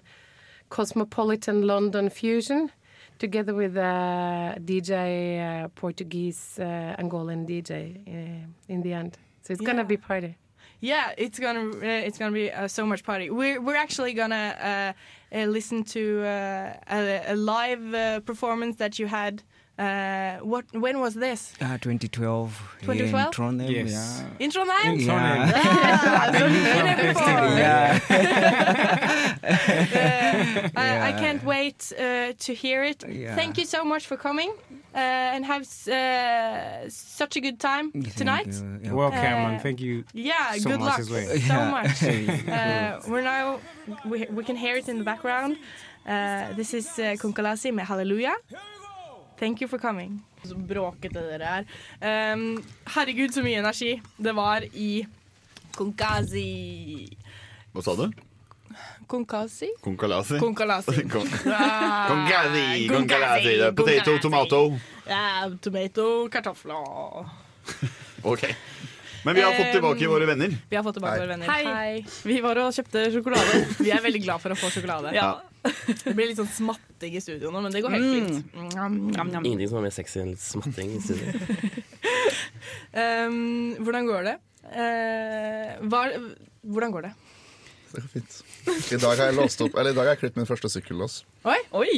[0.72, 2.70] cosmopolitan London fusion,
[3.18, 7.72] together with a DJ, uh, Portuguese, uh, Angolan DJ
[8.08, 9.18] uh, in the end.
[9.42, 10.38] So it's gonna be party.
[10.80, 13.28] Yeah, it's gonna uh, it's gonna be uh, so much party.
[13.30, 18.98] We're we're actually gonna uh, uh, listen to uh, a, a live uh, performance that
[18.98, 19.42] you had.
[19.78, 21.54] Uh, what when was this?
[21.60, 22.76] Uh, 2012.
[22.80, 23.26] here 2012?
[23.26, 23.90] In Trondheim, Yes.
[23.90, 24.44] yeah.
[24.44, 25.00] In Trondheim?
[25.00, 26.32] Yeah.
[26.38, 27.48] So you've been there before.
[27.58, 28.00] Yeah.
[29.42, 33.02] Uh, I, I can't wait uh, to hear it.
[33.08, 33.34] Yeah.
[33.34, 34.52] Thank you so much for coming
[34.94, 34.98] uh,
[35.34, 38.46] and have uh, such a good time Thank tonight.
[38.46, 38.78] you.
[38.82, 38.92] Yeah.
[38.92, 40.04] Welcome Uh, and thank you.
[40.12, 41.26] Yeah, so good much luck well.
[41.26, 41.70] so Yeah.
[41.70, 42.02] much.
[42.52, 43.58] Uh, we're now
[44.04, 45.56] we, we can hear it in the background.
[46.06, 48.34] Uh, this is uh, Konkalasi med Halleluja.
[49.42, 50.20] Thank you for coming.
[50.46, 51.64] Så bråkete dere er.
[52.34, 52.44] Um,
[52.94, 55.02] herregud, så mye energi det var i
[55.74, 56.44] Konkasi.
[57.74, 58.04] Hva sa du?
[59.10, 59.72] Konkasi?
[59.82, 60.38] Konkalasi?
[60.38, 60.94] Konkalasi.
[61.16, 64.62] Konkasi, Ah, Konkalasi, Konkalasi, Potato, tomato.
[65.10, 67.26] Ja, tomato, kartofler.
[68.22, 68.46] Ok.
[69.24, 70.54] Men vi har fått tilbake våre venner.
[70.70, 71.20] Vi har fått tilbake Hei.
[71.26, 71.50] våre venner.
[71.50, 72.04] Hei.
[72.30, 73.64] Vi var og kjøpte sjokolade.
[73.82, 75.10] Vi er veldig glad for å få sjokolade.
[75.18, 75.40] Ja.
[76.04, 78.54] Det blir litt sånn smatting i studio nå, men det går helt fint.
[78.72, 79.44] Njam, njam, njam.
[79.46, 80.96] Ingenting som er mer sexy enn litt smatting.
[80.96, 81.26] i studio.
[82.92, 84.34] Um, hvordan går det?
[84.68, 86.02] Uh, hva,
[86.62, 87.12] hvordan går det?
[87.92, 88.36] Det går fint.
[88.92, 91.16] I dag har jeg låst opp Eller i dag har jeg klippet min første sykkellås.
[91.48, 91.56] Oi!
[91.80, 91.88] Oi!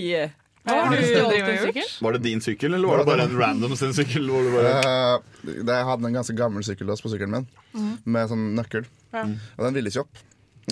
[0.64, 1.98] Hva har du gjort?
[2.06, 4.30] Var det din sykkel, eller var det bare en random sin sykkel?
[4.32, 4.70] Hvor du bare...
[4.80, 7.90] Eh, jeg hadde en ganske gammel sykkellås på sykkelen min, Mhm.
[8.14, 8.86] med sånn nøkkel.
[9.12, 9.26] Ja.
[9.58, 10.22] Og den ville ikke opp.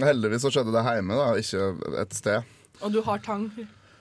[0.00, 2.48] Heldigvis så skjedde det hjemme, da, ikke et sted.
[2.82, 3.50] Og du har tang.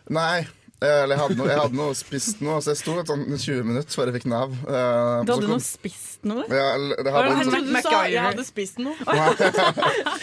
[0.09, 0.39] Nei.
[0.81, 3.25] eh, Eller jeg hadde noe, jeg hadde noe spist noe, så jeg sto et sånn
[3.29, 4.51] 20 minutter før jeg fikk Nav.
[4.65, 6.45] Uh, Du hadde kom- noe spist noe?
[6.49, 8.95] Ja, eller- det Jeg hadde en trodde du sa jeg hadde spist noe.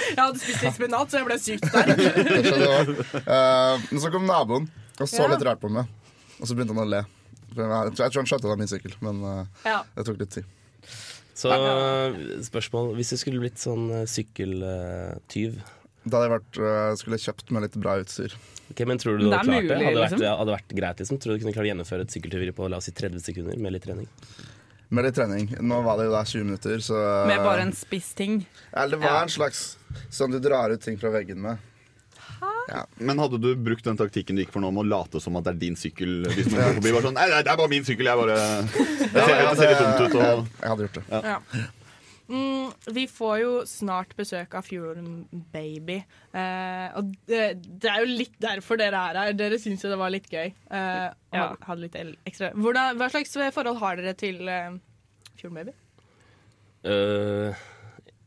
[0.09, 1.99] Jeg hadde spist litt spinat, så jeg ble sykt sterk.
[3.23, 5.87] Eh, Men så kom naboen og så litt rart på meg.
[6.41, 7.05] Og så begynte han å le.
[7.55, 9.83] Jeg jeg tror han skjønte det var min sykkel, men eh, Ja.
[9.97, 10.45] det tok litt tid.
[11.39, 11.55] Så
[12.43, 15.61] spørsmål Hvis du skulle blitt sånn eh, sykkeltyv
[16.09, 18.35] Da hadde jeg vært, uh, skulle jeg kjøpt meg litt bra utstyr.
[18.73, 19.79] Ok, men tror du du Det hadde er mulig, det?
[19.87, 20.39] Hadde vært, liksom.
[20.43, 20.99] hadde vært greit?
[21.03, 21.19] liksom?
[21.23, 23.57] Tror du du kunne klart å gjennomføre et sykkeltyveri på la oss si 30 sekunder
[23.59, 24.09] med litt trening?
[24.91, 25.49] Med litt trening.
[25.61, 28.43] Nå var det jo da 20 minutter, så Med bare en spissting?
[28.73, 29.23] Eller det var Ja.
[29.23, 29.77] en slags
[30.11, 31.59] sånn du drar ut ting fra veggen med.
[33.01, 35.45] Men hadde du brukt den taktikken du gikk for nå med å late som at
[35.47, 36.27] det er din sykkel?
[36.29, 38.37] Hvis noen går forbi, bare sånn, nei, nei, det er bare min sykkel, jeg bare
[38.37, 40.15] Det ser, Ja, det ser litt dumt ut.
[40.21, 41.05] Og, jeg hadde gjort det.
[41.09, 41.39] ja.
[42.29, 45.23] Mm, vi får jo snart besøk av Fjorden
[45.53, 46.03] Baby.
[46.37, 47.45] Eh, og det,
[47.81, 49.33] det er jo litt derfor dere er her.
[49.39, 50.51] Dere syns jo det var litt gøy.
[50.71, 51.47] Eh, Ja.
[51.65, 51.97] hadde- litt
[52.29, 52.53] ekstra.
[52.53, 54.77] Hvordan, hva slags forhold har dere til eh,
[55.41, 55.73] Fjorden Baby?
[56.87, 57.51] Uh,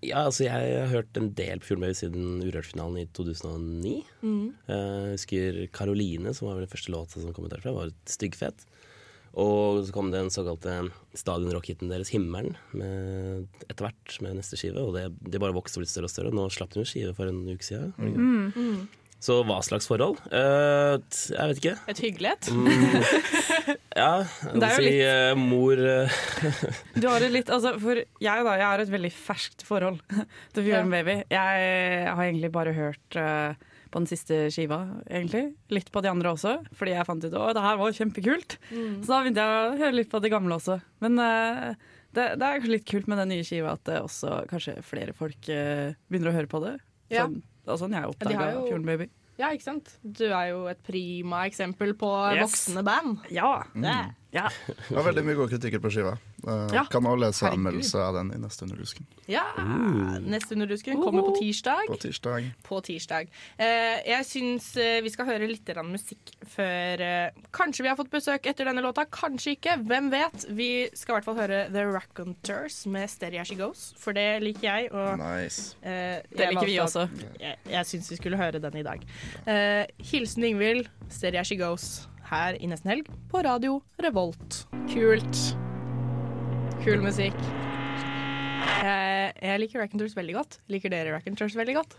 [0.04, 3.93] ja, altså jeg har hørt en del på Fjorden Baby siden Urørt-finalen i 2009.
[4.22, 4.54] Mm.
[4.68, 8.66] Uh, Jeg husker Caroline, som var den første låta som kom ut derfra, var styggfet.
[9.39, 12.55] Og så kom den såkalte stadionrock-hiten deres, 'Himmelen',
[13.69, 14.82] etter hvert med neste skive.
[14.84, 16.34] Og det, det bare vokste og ble større og større.
[16.36, 17.93] Nå slapp de jo skive for en uke siden.
[17.95, 18.11] det?
[18.11, 18.51] Mm.
[18.55, 18.82] Mm.
[19.21, 20.17] Så hva slags forhold?
[20.34, 20.97] Uh,
[21.29, 21.73] jeg vet ikke.
[21.93, 22.47] Et hyggelighet.
[22.49, 22.65] Mm,
[24.01, 26.15] ja, jeg Det er vil si litt- uh, mor uh...
[27.03, 30.01] Du har et litt, altså For jeg da, jeg har et veldig ferskt forhold
[30.57, 31.19] til Fjorden Baby.
[31.29, 33.19] Jeg har egentlig bare hørt
[33.91, 34.77] på den siste skiva,
[35.09, 35.51] egentlig.
[35.73, 38.55] Litt på de andre også, fordi jeg fant ut at det her var kjempekult.
[38.71, 39.01] Mm.
[39.03, 40.77] Så da begynte jeg å høre litt på de gamle også.
[41.03, 41.73] Men uh,
[42.15, 45.15] det, det er kanskje litt kult med den nye skiva at det også kanskje flere
[45.17, 46.77] folk uh, begynner å høre på det.
[47.11, 47.25] Ja.
[47.27, 49.09] Sånn, det var sånn jeg oppdaga jo- Fjorden Baby.
[49.41, 49.93] Ja, ikke sant?
[50.03, 52.43] Du er jo et prima eksempel på Yes.
[52.45, 53.23] voksne band.
[53.33, 53.63] Ja.
[53.73, 53.87] Mm.
[54.32, 54.47] Ja.
[54.67, 56.13] Det var veldig mye gode kritikker på skiva.
[56.47, 56.86] Uh, Ja.
[56.89, 59.05] Kan også lese anmeldelse av den i neste Underdusken.
[59.29, 59.43] Ja,
[60.23, 61.88] Neste Underdusken kommer på tirsdag.
[61.91, 62.47] På tirsdag.
[62.65, 63.29] På tirsdag.
[63.59, 67.03] Uh, jeg syns eh, vi skal høre litt musikk før
[67.55, 69.75] Kanskje vi har fått besøk etter denne låta, kanskje ikke.
[69.88, 70.45] Hvem vet?
[70.49, 74.41] Vi skal i hvert fall høre The Raconteurs med Steady As She Goes, for det
[74.43, 74.91] liker jeg.
[74.91, 75.75] Og, Nice.
[75.84, 77.03] eh, Det liker vi også.
[77.07, 79.03] at- Jeg, jeg syns vi skulle høre den i dag.
[79.47, 84.63] Eh, hilsen Ingvild, Steady As She Goes, her i Nesten Helg på radio Revolt.
[84.91, 85.41] Kult.
[86.82, 87.38] Kul musikk.
[88.82, 90.57] Jeg, jeg liker Raconteurs veldig godt.
[90.71, 91.97] Liker dere Raconteurs veldig godt?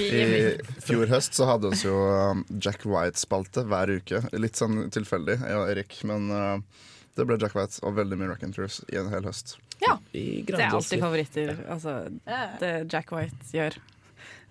[0.00, 4.22] I fjor høst så hadde vi jo um, Jack White-spalte hver uke.
[4.40, 6.86] Litt sånn tilfeldig, jeg og Erik, men uh,
[7.18, 9.58] det ble Jack White og veldig mye Raconteurs i en hel høst.
[9.84, 9.98] Ja.
[10.14, 11.52] Det er alltid favoritter.
[11.68, 11.98] Altså,
[12.62, 13.76] det Jack White gjør.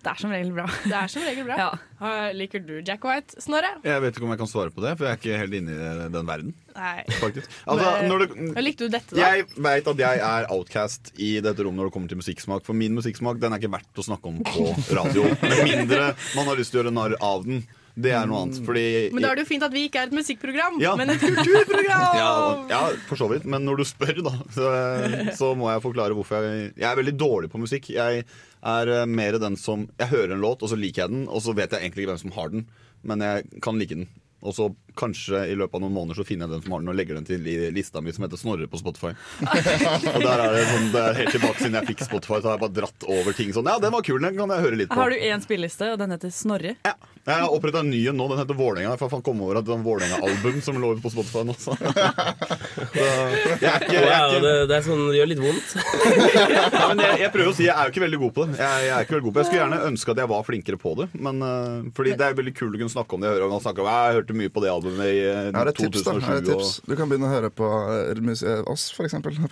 [0.06, 0.64] Det er som regel bra.
[0.86, 1.68] Det er som regel bra.
[1.96, 3.70] Ah, Liker du Jack White, Snorre?
[3.82, 5.72] Jeg vet ikke om jeg kan svare på det, for jeg er ikke helt inne
[5.72, 6.50] i den verden.
[6.76, 7.06] Nei.
[7.22, 7.48] Faktisk.
[7.64, 9.30] Altså, Men- når Men likte du dette, da?
[9.32, 12.66] jeg veit at jeg er outcast i dette rommet når det kommer til musikksmak.
[12.68, 14.66] For min musikksmak den er ikke verdt å snakke om på
[15.00, 15.24] radio.
[15.40, 17.64] Med mindre man har lyst til å gjøre narr av den.
[17.96, 18.58] Det er noe annet.
[18.66, 18.82] Fordi
[19.16, 20.90] Men da er det jo fint at vi ikke er et musikkprogram, Ja.
[21.00, 22.16] men et kulturprogram!
[22.22, 22.32] ja,
[22.68, 23.46] ja, for så vidt.
[23.48, 24.72] Men når du spør, da, så,
[25.40, 27.88] så må jeg forklare hvorfor jeg Jeg er veldig dårlig på musikk.
[27.96, 28.26] Jeg
[28.66, 31.40] er eh, mer den som Jeg hører en låt, og så liker jeg den, og
[31.44, 32.66] så vet jeg egentlig ikke hvem som har den,
[33.06, 34.08] men jeg kan like den.
[34.44, 34.68] Og så
[34.98, 37.18] kanskje i løpet av noen måneder så finner jeg den som har den, og legger
[37.18, 39.12] den til i lista mi som heter Snorre på Spotify.
[40.14, 42.56] og der er det sånn, det er helt tilbake siden jeg fikk Spotify, så har
[42.56, 43.68] jeg bare dratt over ting sånn.
[43.70, 45.00] Ja, den var kul, den kan jeg høre litt på.
[45.00, 46.76] Har du én spilleliste, og den heter Snorre?
[46.86, 46.96] Ja.
[47.26, 48.92] Jeg har oppretta en ny en nå, den heter Vålerenga.
[48.94, 51.56] Jeg jeg kom over at det var en Vålerenga-album som lå på Spotify nå.
[51.58, 51.74] Så.
[52.96, 55.72] Så jeg er ikke, jeg er ikke det, det, er sånn, det gjør litt vondt.
[56.54, 58.60] ja, men jeg, jeg prøver å si jeg er jo ikke veldig god på det.
[58.60, 60.46] Jeg, jeg er ikke veldig god på det Jeg skulle gjerne ønske at jeg var
[60.46, 61.08] flinkere på det.
[61.26, 63.26] Men uh, fordi det er veldig kult å kunne snakke om det.
[63.32, 65.70] Jeg hører man snakker om Jeg hørte mye på det albumet i uh, Jeg har
[65.72, 66.02] et tips.
[66.06, 66.70] da, jeg har et tips.
[66.86, 69.34] Du kan begynne å høre på eh, eh, oss, for eksempel.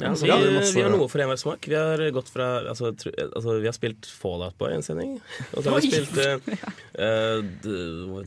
[0.00, 1.66] Ja, vi, har vi masse- vi har noe for enhver smak.
[1.68, 5.16] Vi har gått fra altså, tru, altså, Vi har spilt Fallout Boy i en sending.
[5.54, 6.38] Og så har vi spilt uh,
[7.02, 7.78] uh, d-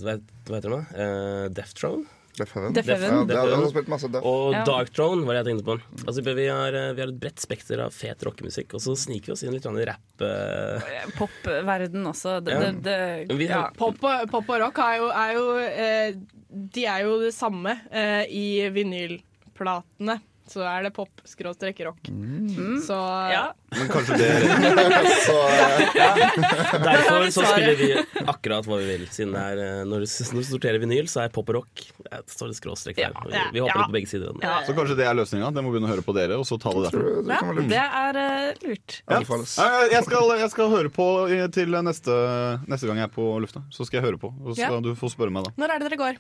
[0.03, 0.17] hva,
[0.49, 0.81] hva heter det nå?
[0.93, 2.05] Uh, Death Throne.
[2.39, 2.73] Death Heaven.
[2.73, 3.29] Death Death Heaven.
[3.35, 4.25] Ja, vi har spilt masse Death.
[4.25, 4.63] Og Ja.
[4.67, 5.75] Dark Throne var det jeg tenkte på.
[6.07, 9.31] Altså, vi, har, eh, vi har et bredt spekter av fet rockemusikk, og så sniker
[9.31, 10.23] vi oss inn litt i rapp...
[10.25, 12.39] eh, Popverden også.
[12.43, 12.71] Det, Ja.
[12.71, 12.81] det,
[13.29, 13.61] det, ja.
[13.77, 16.13] Pop, og- pop og rock er jo, er jo eh,
[16.49, 20.19] De er jo det samme eh, i vinylplatene.
[20.49, 22.09] Så er det pop skråstrek rock.
[22.85, 22.97] Så
[23.75, 24.29] Men kanskje det
[25.27, 25.35] Så,
[26.83, 27.89] Derfor så spiller vi
[28.25, 29.03] akkurat hva vi vil.
[29.13, 31.83] Siden det er, eh, når, du, når vi sorterer vinyl, så er pop og rock
[31.85, 33.13] Så er står det skråstrek der.
[33.29, 33.85] Vi, vi håper Ja.
[33.85, 34.33] på begge sider.
[34.41, 34.55] Ja.
[34.65, 35.51] Så kanskje det er løsninga.
[35.53, 37.03] Det må begynne å høre på dere, og så ta det derfra.
[37.29, 38.99] Ja, det er eh, lurt.
[39.05, 39.19] Ja.
[39.19, 41.05] Ja, Jeg, skal, jeg skal høre på
[41.53, 42.15] til neste,
[42.69, 43.61] neste gang jeg er på lufta.
[43.73, 45.53] Så skal jeg høre på, og så skal du få spørre meg da.
[45.59, 46.19] Når er det dere går?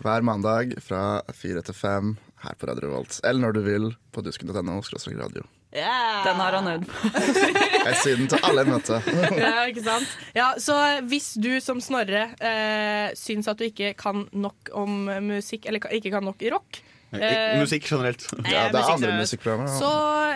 [0.00, 1.04] Hver mandag fra
[1.36, 3.20] fire til fem her på Radio Revolt.
[3.24, 4.80] Eller når du vil på dusken.no
[5.20, 5.46] radio.
[5.70, 6.24] Yeah.
[6.26, 7.10] Den har han øvd på.
[7.86, 9.10] Jeg sier den til alle jeg møter.
[9.38, 10.14] Ja, ikke sant?
[10.34, 10.76] Ja, så
[11.06, 16.10] hvis du som Snorre eh, syns at du ikke kan nok om musikk, eller ikke
[16.10, 16.82] kan nok rock
[17.14, 18.26] eh, Musikk generelt.
[18.42, 19.78] Det er andre musikkprogrammer, ja.
[19.78, 19.92] Så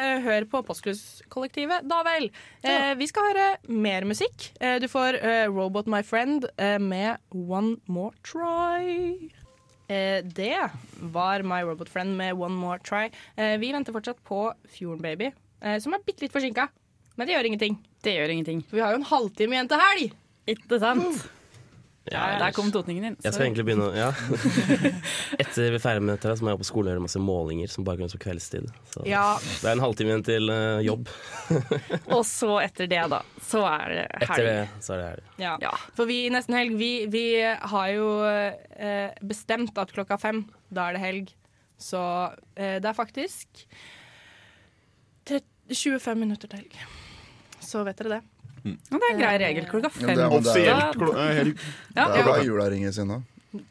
[0.06, 2.30] eh, hør på Postcruise-kollektivet, da vel.
[2.62, 4.52] Eh, vi skal høre mer musikk.
[4.60, 9.30] Eh, du får eh, Robot My Friend eh, med One More Try.
[9.88, 10.70] Eh, det
[11.00, 13.10] var My Robot Friend med One More Try.
[13.36, 16.68] Eh, vi venter fortsatt på Fjorden Baby, eh, som er bitte litt forsinka.
[17.16, 17.78] Men det gjør ingenting.
[18.02, 18.62] Det gjør ingenting.
[18.68, 20.14] For vi har jo en halvtime igjen til helg.
[20.50, 21.24] Ikke sant?
[22.12, 23.14] Ja, Der kom totningen din.
[23.24, 24.10] Jeg skal egentlig begynne å Ja.
[25.40, 27.86] Etter vi er ferdig med dette, så må jeg på skolen gjøre masse målinger som
[27.86, 28.66] gjøres på kveldstid.
[28.92, 29.38] Så Ja.
[29.40, 31.08] det er en halvtime igjen til uh, jobb.
[32.16, 34.50] Og så etter det, da, så er det Etter helg.
[34.50, 35.24] det så er det helg.
[35.64, 35.72] Ja.
[35.96, 40.90] For vi i Nesten Helg, vi, vi har jo eh, bestemt at klokka fem, da
[40.90, 41.32] er det helg.
[41.80, 42.00] Så
[42.54, 43.64] eh, det er faktisk
[45.24, 46.78] 30, 25 minutter til helg.
[47.64, 48.22] Så vet dere det.
[48.64, 49.66] Ja, det er en grei regel.
[49.68, 50.08] Klokka Ja, fem.
[50.08, 51.54] det er- men det er- klo- eh,
[51.96, 52.08] Ja.
[52.08, 53.22] Det er da jula ringer sin nå.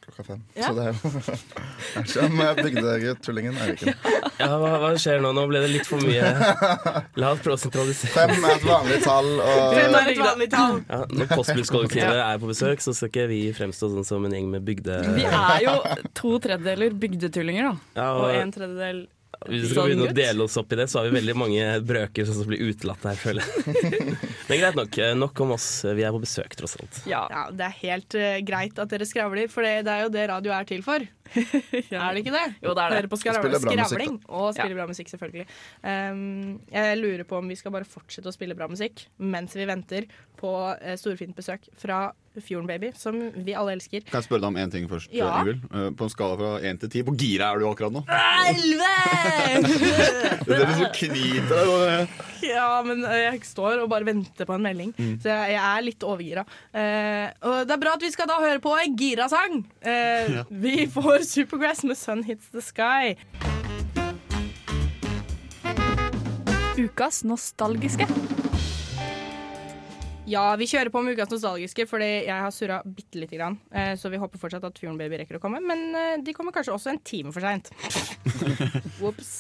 [0.04, 0.42] Klokka fem.
[0.56, 0.70] Ja.
[0.70, 3.96] Så det er jo kommer bygdegutt-tullingen Eiviken.
[4.40, 5.34] Ja, hva, hva skjer nå?
[5.36, 6.30] Nå ble det litt for mye
[7.20, 8.14] La oss prøve å sentralisere.
[8.14, 9.28] Fem er et vanlig tall.
[9.44, 10.78] Og Fem er et vanlig tall.
[10.88, 14.48] Ja, når Postbluss-kollektivet er på besøk, så skal ikke vi fremstå sånn som en gjeng
[14.56, 15.02] med bygde...
[15.18, 15.76] Vi er jo
[16.16, 17.76] to tredjedeler bygdetullinger, da.
[18.00, 19.04] Ja, Og og en tredjedel
[19.44, 21.64] hvis vi skal begynne å dele oss opp i det, så har vi veldig mange
[21.84, 24.16] brøker som blir utelatt her, føler jeg.
[24.50, 24.98] Men greit nok.
[25.20, 25.68] Nok om oss.
[25.96, 27.02] Vi er på besøk, tross alt.
[27.10, 27.24] Ja.
[27.54, 30.56] Det er helt uh, greit at dere skravler, for det, det er jo det radio
[30.56, 31.06] er til for.
[31.34, 32.44] Er det ikke det?
[32.62, 32.98] Jo, det er det.
[33.00, 34.78] Høre på skravling, Spille bra musikk, skravling og spille Ja.
[34.78, 35.46] bra musikk, selvfølgelig.
[35.82, 39.66] Um, jeg lurer på om vi skal bare fortsette å spille bra musikk mens vi
[39.66, 40.06] venter
[40.38, 42.04] på uh, storfint besøk fra
[42.44, 44.04] Fjorden Baby, som vi alle elsker.
[44.10, 45.12] Kan jeg spørre deg om én ting først?
[45.14, 45.32] Ja.
[45.46, 48.02] Eh, På en skala fra én til ti, hvor gira er du akkurat nå?
[48.10, 48.94] Elleve!
[50.48, 52.16] Det er så kniter deg.
[52.54, 55.16] Ja, men eh, jeg står og bare venter på en melding, Mm.
[55.24, 56.44] så jeg, jeg er litt overgira.
[56.74, 59.64] Eh, og det er bra at vi skal da høre på en gira-sang.
[59.82, 60.44] Eh, Ja.
[60.50, 63.16] Vi får Supergrass med 'Sun Hits The Sky'.
[66.78, 68.08] Ukas nostalgiske.
[70.26, 73.58] Ja, vi kjører på med ukas nostalgiske, fordi jeg har surra bitte lite grann.
[73.76, 76.56] Eh, så vi håper fortsatt at Fjorden Baby rekker å komme, men eh, de kommer
[76.56, 77.68] kanskje også en time for seint.
[79.10, 79.34] Ops.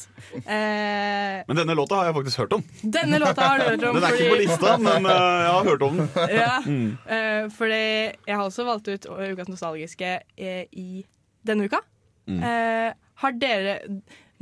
[0.44, 2.66] Eh, Men denne låta har jeg faktisk hørt om.
[2.84, 3.96] denne låta har du hørt om.
[4.02, 6.12] Den er ikke på lista, men uh, jeg har hørt om den.
[6.36, 6.92] ja, Mm.
[7.16, 11.06] eh, fordi jeg har også valgt ut ukas nostalgiske i
[11.48, 11.80] denne uka.
[12.28, 12.44] Mm.
[12.44, 12.92] Eh,
[13.24, 13.80] har dere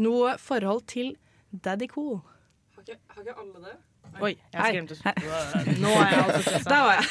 [0.02, 1.14] noe forhold til
[1.54, 2.18] Daddy Cool?
[2.74, 2.84] Har
[3.22, 3.78] ikke alle det?
[4.22, 4.96] Oi, jeg skremte.
[5.82, 6.70] Nå er jeg altså stressa.
[6.70, 7.06] Der var jeg.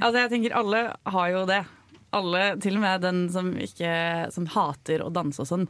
[0.00, 0.80] Altså, jeg tenker alle
[1.16, 1.60] har jo det.
[2.14, 3.92] Alle, til og med den som, ikke,
[4.34, 5.64] som hater å danse og sånn.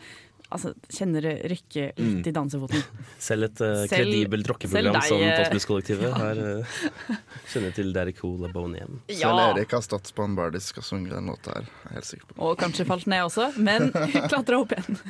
[0.55, 2.21] Altså, kjenner det rykke litt Mm.
[2.29, 2.83] i dansefoten.
[3.19, 6.15] Selv et uh, kredibelt rockeprogram som eh, Postbluss-kollektivet ja.
[6.21, 7.19] her uh,
[7.51, 9.31] kjenner til Daddy Cool og Boney Ja.
[9.33, 11.67] Selv Erik har stått på en bardisk og sunget den låta her.
[11.67, 12.37] Jeg er helt sikker på.
[12.45, 13.91] Og kanskje falt ned også, men
[14.31, 15.01] klatra opp igjen.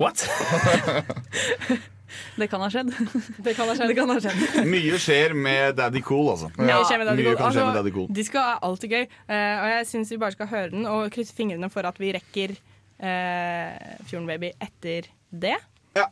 [0.00, 0.26] What?
[2.36, 2.92] Det kan ha skjedd.
[3.42, 3.94] Det kan ha skjedd.
[3.98, 4.68] Kan ha skjedd.
[4.68, 6.50] Mye skjer med Daddy Cool, altså.
[6.58, 7.38] Mye skjer med Daddy Mye Cool.
[7.40, 8.08] kan skje med Altså, Daddy Cool.
[8.18, 11.10] De skal ha alltid gøy, eh, og jeg syns vi bare skal høre den og
[11.14, 12.56] krysse fingrene for at vi rekker
[12.98, 15.56] eh, Fjorden Baby etter det.
[15.96, 16.06] Ja.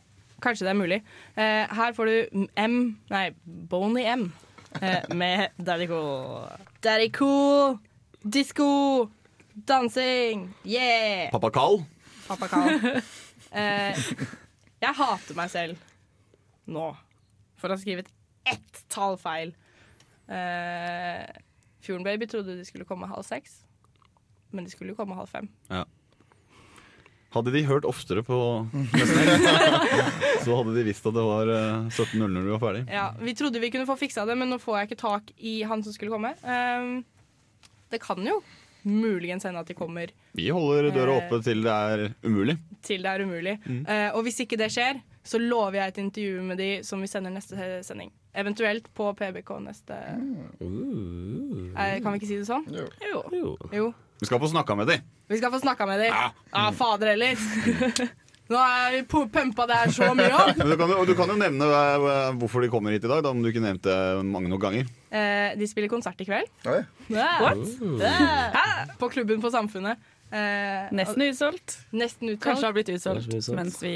[0.45, 1.01] Kanskje det er mulig.
[1.37, 2.79] Eh, her får du M,
[3.11, 4.27] nei, Boney M
[4.81, 6.49] eh, med Daddy Cool.
[6.85, 7.79] Daddy Cool,
[8.25, 9.11] disko,
[9.55, 11.31] dansing, yeah!
[11.33, 11.83] Pappa Carl.
[12.29, 13.01] Pappa Carl.
[13.55, 13.99] Eh,
[14.83, 15.79] jeg hater meg selv
[16.67, 16.89] nå
[17.61, 18.09] for å ha skrevet
[18.51, 19.53] ett tall feil.
[20.27, 21.23] Eh,
[21.85, 23.61] Fjorden Baby trodde de skulle komme halv seks,
[24.51, 25.49] men de skulle jo komme halv fem.
[25.71, 25.85] Ja.
[27.35, 28.37] Hadde de hørt oftere på
[28.73, 29.47] Nesten
[30.45, 32.83] så hadde de visst at det var eh, 17.00 når vi var ferdig.
[32.93, 35.55] Ja, Vi trodde vi kunne få fiksa det, men nå får jeg ikke tak i
[35.67, 36.35] han som skulle komme.
[36.45, 37.01] Um,
[37.91, 38.39] det kan jo
[38.85, 41.23] muligens hende at de kommer Vi holder døra Eh.
[41.25, 42.59] oppe til det er umulig.
[42.85, 43.59] til det er umulig.
[43.65, 43.83] Mm.
[43.89, 47.07] Uh, og hvis ikke det skjer, så lover jeg et intervju med de som vi
[47.09, 47.57] sender neste
[47.87, 48.11] sending.
[48.37, 49.95] Eventuelt på PBK neste
[51.79, 52.65] eh, Kan vi ikke si det sånn?
[52.75, 53.23] Jo.
[53.73, 53.93] jo.
[54.21, 54.99] Vi skal få snakka med de.
[55.29, 56.11] Vi skal få snakka med de.
[56.13, 57.35] Ja, fader heller.
[58.53, 60.57] Nå er pumpa det her så mye opp.
[60.61, 63.23] Men du kan, jo, du kan jo nevne eh, hvorfor de kommer hit i dag,
[63.25, 63.95] da, om du ikke nevnte
[64.29, 64.91] mange nok ganger.
[65.09, 66.51] Eh, de spiller konsert i kveld.
[66.69, 66.83] Oi.
[67.09, 67.31] Ja.
[67.41, 67.65] What?
[68.05, 68.65] Ja.
[69.01, 69.97] På klubben på Samfunnet.
[70.35, 71.79] Eh, Nesten utsolgt.
[71.97, 72.45] Nesten utsolgt.
[72.45, 73.57] Kanskje har blitt utsolgt utsolgt.
[73.57, 73.95] mens vi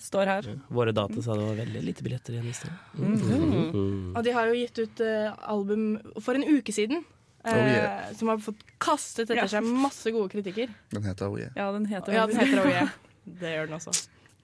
[0.00, 0.50] står her.
[0.72, 2.76] Våre data sa det var veldig lite billetter igjen i sted.
[3.00, 4.12] Mhm.
[4.16, 7.04] Og de har jo gitt ut eh, album for en uke siden.
[7.44, 8.12] Eh, Oh, yeah.
[8.18, 10.70] Som har fått kastet etter seg masse gode kritikker.
[10.94, 11.52] Den heter Oh Yeah.
[11.58, 12.88] Ja, den heter Ja, den heter Oh Yeah.
[13.42, 13.92] Det gjør den også.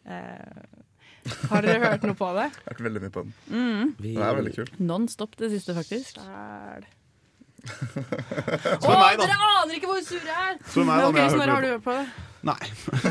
[0.08, 0.76] Eh,
[1.50, 2.46] har dere hørt noe på det?
[2.68, 3.34] Hørt veldig mye på den.
[3.50, 3.90] Mm.
[4.00, 4.70] Den er veldig kul.
[4.78, 6.14] Non stop det siste, faktisk.
[6.16, 6.86] Stæl.
[7.68, 9.18] Å, meg.
[9.20, 10.58] Dere aner ikke hvor sur jeg er!
[10.62, 12.27] Spør meg, da, okay, jeg har har du på- hørt på det?
[12.46, 12.54] Nei.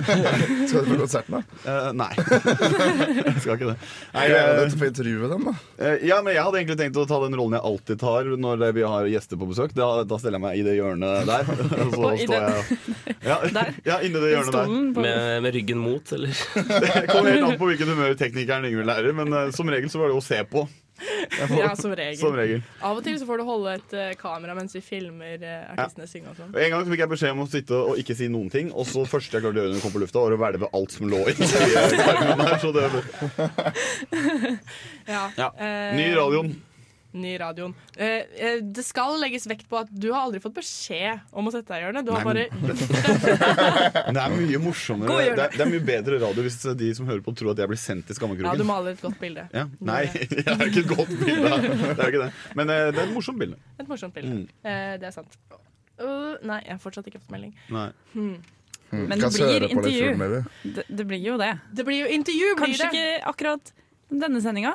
[0.67, 1.41] Skal du på konserten, da?
[1.67, 2.09] Uh, nei.
[2.15, 3.75] jeg skal ikke det.
[4.13, 5.53] Nei, Jeg gleder eh, til å få intervjue dem, da.
[5.81, 8.65] Uh, ja, men Jeg hadde egentlig tenkt å ta den rollen jeg alltid tar når
[8.77, 9.75] vi har gjester på besøk.
[9.77, 11.51] Da, da steller jeg meg i det hjørnet der.
[11.87, 12.97] Og så Og står jeg
[13.27, 13.37] ja,
[13.91, 14.75] ja, inni det hjørnet der.
[15.03, 16.43] Med, med ryggen mot, eller?
[16.55, 20.03] Det kommer helt an på hvilket humør teknikeren Yngvild lærer, men uh, som regel så
[20.03, 20.67] var det å se på.
[21.57, 22.17] Ja, som regel.
[22.19, 22.61] Som regel.
[22.81, 26.07] Av og til så får du holde et uh, kamera mens vi filmer uh, artistene
[26.09, 26.55] synge og sånn.
[26.57, 29.03] En gang fikk jeg beskjed om å sitte og ikke si noen ting, og så
[29.09, 31.11] første jeg klarte å gjøre når jeg kom på lufta, var å hvelve alt som
[31.11, 32.57] lå i her.
[32.63, 32.87] Så det,
[35.07, 35.27] Ja.
[35.37, 35.51] ja.
[35.97, 36.55] Ny radioen.
[37.25, 37.73] I radioen.
[37.95, 41.53] Eh, eh, det skal legges vekt på at du har aldri fått beskjed om å
[41.53, 42.05] sette deg i hjørnet.
[42.07, 45.07] Du har Nei, bare men- Det er mye morsommere.
[45.17, 45.45] Det det.
[45.47, 47.81] er, det er mye bedre radio hvis de som hører på, tror at jeg blir
[47.81, 48.51] sendt til skammekroken.
[48.51, 49.47] Ja, du maler et godt bilde.
[49.55, 49.65] Ja.
[49.79, 51.53] Nei, jeg har ikke et godt bilde.
[51.63, 52.31] Det er ikke det.
[52.59, 53.57] Men eh, det er et morsomt bilde.
[53.79, 54.43] Et morsomt bilde.
[54.43, 54.45] Mm.
[54.67, 55.39] Eh, det er sant.
[55.97, 57.55] Uh, nei, jeg har fortsatt ikke fått melding.
[57.73, 57.87] Nei.
[58.13, 58.35] Hmm.
[58.91, 59.07] Mm.
[59.09, 60.43] Men det blir intervju.
[60.77, 61.49] Det, det blir jo det.
[61.75, 62.91] Det blir jo intervju, blir Kanskje det.
[62.93, 63.71] ikke akkurat
[64.07, 64.71] denne sendinga,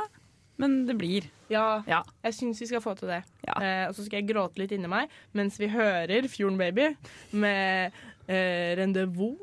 [0.61, 1.29] men det blir.
[1.53, 3.21] Ja, jeg syns vi skal få til det.
[3.49, 6.91] Eh, og så skal jeg gråte litt inni meg mens vi hører Fjorden Baby
[7.37, 7.93] med
[8.29, 9.37] eh, Rendezvous.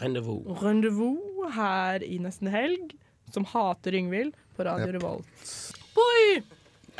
[0.00, 0.46] Rendezvous.
[0.62, 2.92] Rendezvous her i Nesten Helg,
[3.34, 4.96] som hater Yngvild på Radio Yep.
[5.00, 5.26] Revolt.
[5.96, 6.42] Boy!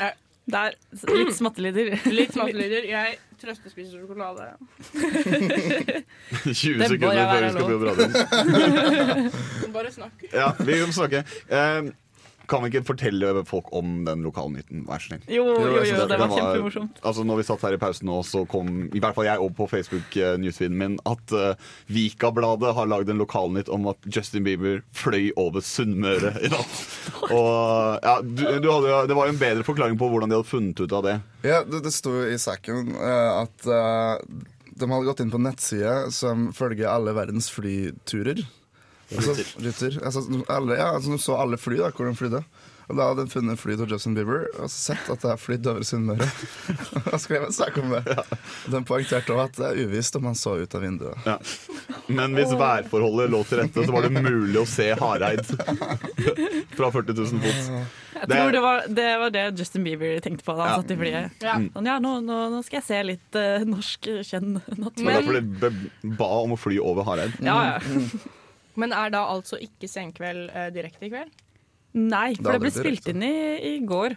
[0.01, 0.15] Eh,
[0.51, 0.73] Der,
[1.15, 1.93] litt smattelyder.
[2.17, 2.87] Litt smattelyder.
[2.89, 4.47] Jeg trøstespiser sjokolade.
[6.51, 7.83] 20 Det sekunder før være vi skal på lov.
[7.87, 9.73] radioen.
[9.75, 10.25] Bare snakk.
[10.33, 11.23] Ja, vi kan snakke.
[11.47, 11.91] Eh,
[12.51, 15.23] kan vi ikke fortelle folk om den lokalnyheten, vær så snill?
[15.31, 16.99] Jo, jo, jo, jo det var kjempemorsomt.
[17.07, 19.55] Altså, når vi satt her i pausen nå, så kom i hvert fall jeg opp
[19.59, 25.31] på Facebook-newsfeeden min at uh, Vika-bladet har lagd en lokalnytt om at Justin Bieber fløy
[25.39, 26.79] over Sunnmøre i natt.
[27.37, 30.51] Og ja, du, du hadde, Det var jo en bedre forklaring på hvordan de hadde
[30.51, 31.17] funnet ut av det.
[31.47, 34.17] Ja, det, det sto i saken uh, at uh,
[34.71, 38.43] de hadde gått inn på en nettside som følger alle verdens flyturer.
[39.11, 39.97] Altså, ruter.
[40.05, 42.43] Altså, alle, ja, altså, så alle fly, da, hvor de flydde.
[42.91, 45.67] Og da hadde de funnet fly til Justin Bieber og sett at det har flydd
[45.71, 46.25] over Sunnmøre.
[47.13, 48.01] og skrev en sak om det.
[48.73, 51.27] De poengterte også at det er uvisst om han så ut av vinduet.
[51.27, 51.37] Ja.
[52.11, 55.45] Men hvis værforholdet lå til rette, så var det mulig å se Hareid
[56.77, 57.71] fra 40 000 fot.
[58.21, 60.81] Jeg tror det var, det var det Justin Bieber tenkte på da han Ja.
[60.83, 61.39] satt i flyet.
[61.47, 61.55] Ja.
[61.71, 65.71] Sånn, ja, nå, nå, nå skal jeg se litt uh, norsk kjønn Men derfor de
[66.19, 67.39] ba om å fly over Hareid.
[67.39, 68.27] Ja, ja.
[68.79, 71.31] Men er da altså ikke Senkveld uh, direkte i kveld?
[71.97, 73.33] Nei, for det, det ble spilt inn i,
[73.67, 74.15] i går.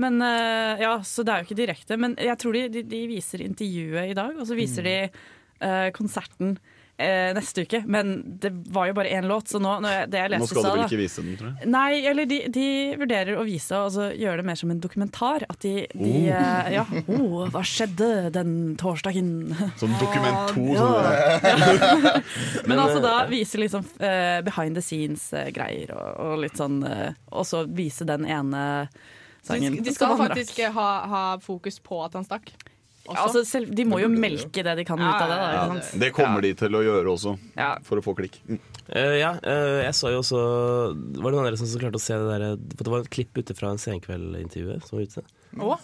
[0.00, 2.00] Men uh, ja, Så det er jo ikke direkte.
[2.00, 5.88] Men jeg tror de, de, de viser intervjuet i dag, og så viser de uh,
[5.96, 6.58] konserten
[7.00, 7.80] eh, neste uke.
[7.90, 8.10] Men
[8.42, 10.66] det var jo bare én låt, så nå, når jeg, det jeg leste Nå skal
[10.66, 11.70] du vel ikke vise den, tror jeg.
[11.72, 12.66] Nei, eller de, de
[13.00, 15.46] vurderer å vise og så gjøre det mer som en dokumentar.
[15.50, 16.32] At de, de Oh.
[16.36, 19.30] eh, Ja, oh, hva skjedde den torsdagen?
[19.80, 20.66] Sånn dokument to.
[20.74, 20.86] Ja.
[20.86, 22.00] Sånn
[22.66, 26.80] Men Men, altså da eh, vise sånn eh, behind the scenes-greier, og, og litt sånn
[26.86, 29.78] eh, Og så vise den ene De, sangen.
[29.80, 30.22] de som skal rakk.
[30.34, 32.52] faktisk ha, ha fokus på at han stakk.
[33.14, 35.36] Ja, altså, selv, de må jo melke det de kan ut av det.
[35.36, 36.00] Da, Ja, ikke sant?
[36.00, 37.32] Det kommer de til å gjøre også,
[37.86, 38.38] for å få klikk.
[38.48, 38.58] Mm.
[38.90, 40.38] Eh, ja, eh, jeg så jo også
[41.20, 43.10] Var det noen av dere som klarte å se det der For det var et
[43.14, 45.22] klipp ute fra en Senkveld-intervjuet som var ute.
[45.62, 45.76] Å?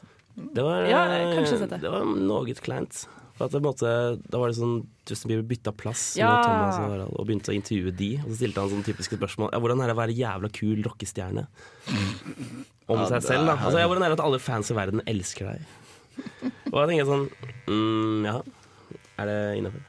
[0.57, 1.81] Det var, Ja, jeg har kanskje sett det.
[1.85, 3.07] det var noe kleint.
[3.37, 3.91] For at det, på en måte,
[4.33, 6.31] da var det sånn Justin Bieber bytta plass Ja.
[6.33, 8.11] med Thomas og Harald og begynte å intervjue de.
[8.25, 9.51] Og så stilte han sånne typiske spørsmål.
[9.53, 11.47] Ja, hvordan er det å være jævla kul rockestjerne?
[12.89, 13.57] Om Ja, seg selv, da.
[13.61, 15.61] Altså, ja, hvordan er det at alle fans i verden elsker deg?
[16.73, 17.27] Og jeg tenker sånn
[17.71, 18.39] mm, Ja,
[19.23, 19.85] er det innafor?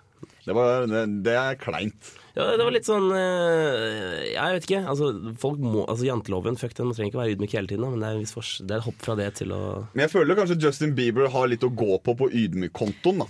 [0.48, 0.54] Det,
[0.88, 2.14] det, det er kleint.
[2.38, 4.80] Ja, det var litt sånn eh, Jeg vet ikke.
[4.88, 5.10] Altså,
[5.42, 6.88] folk må, altså Janteloven, fuck den.
[6.88, 8.80] Man trenger ikke være ydmyk hele tiden, men det er, en viss fors- det er
[8.80, 9.60] et hopp fra det til å
[9.92, 13.26] Men jeg føler kanskje Justin Bieber har litt å gå på på ydmykkontoen.
[13.26, 13.28] da.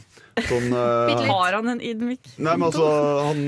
[0.49, 2.33] Sånn, eh, Har han en ydmyk?
[2.37, 2.85] Nei, men altså,
[3.31, 3.41] han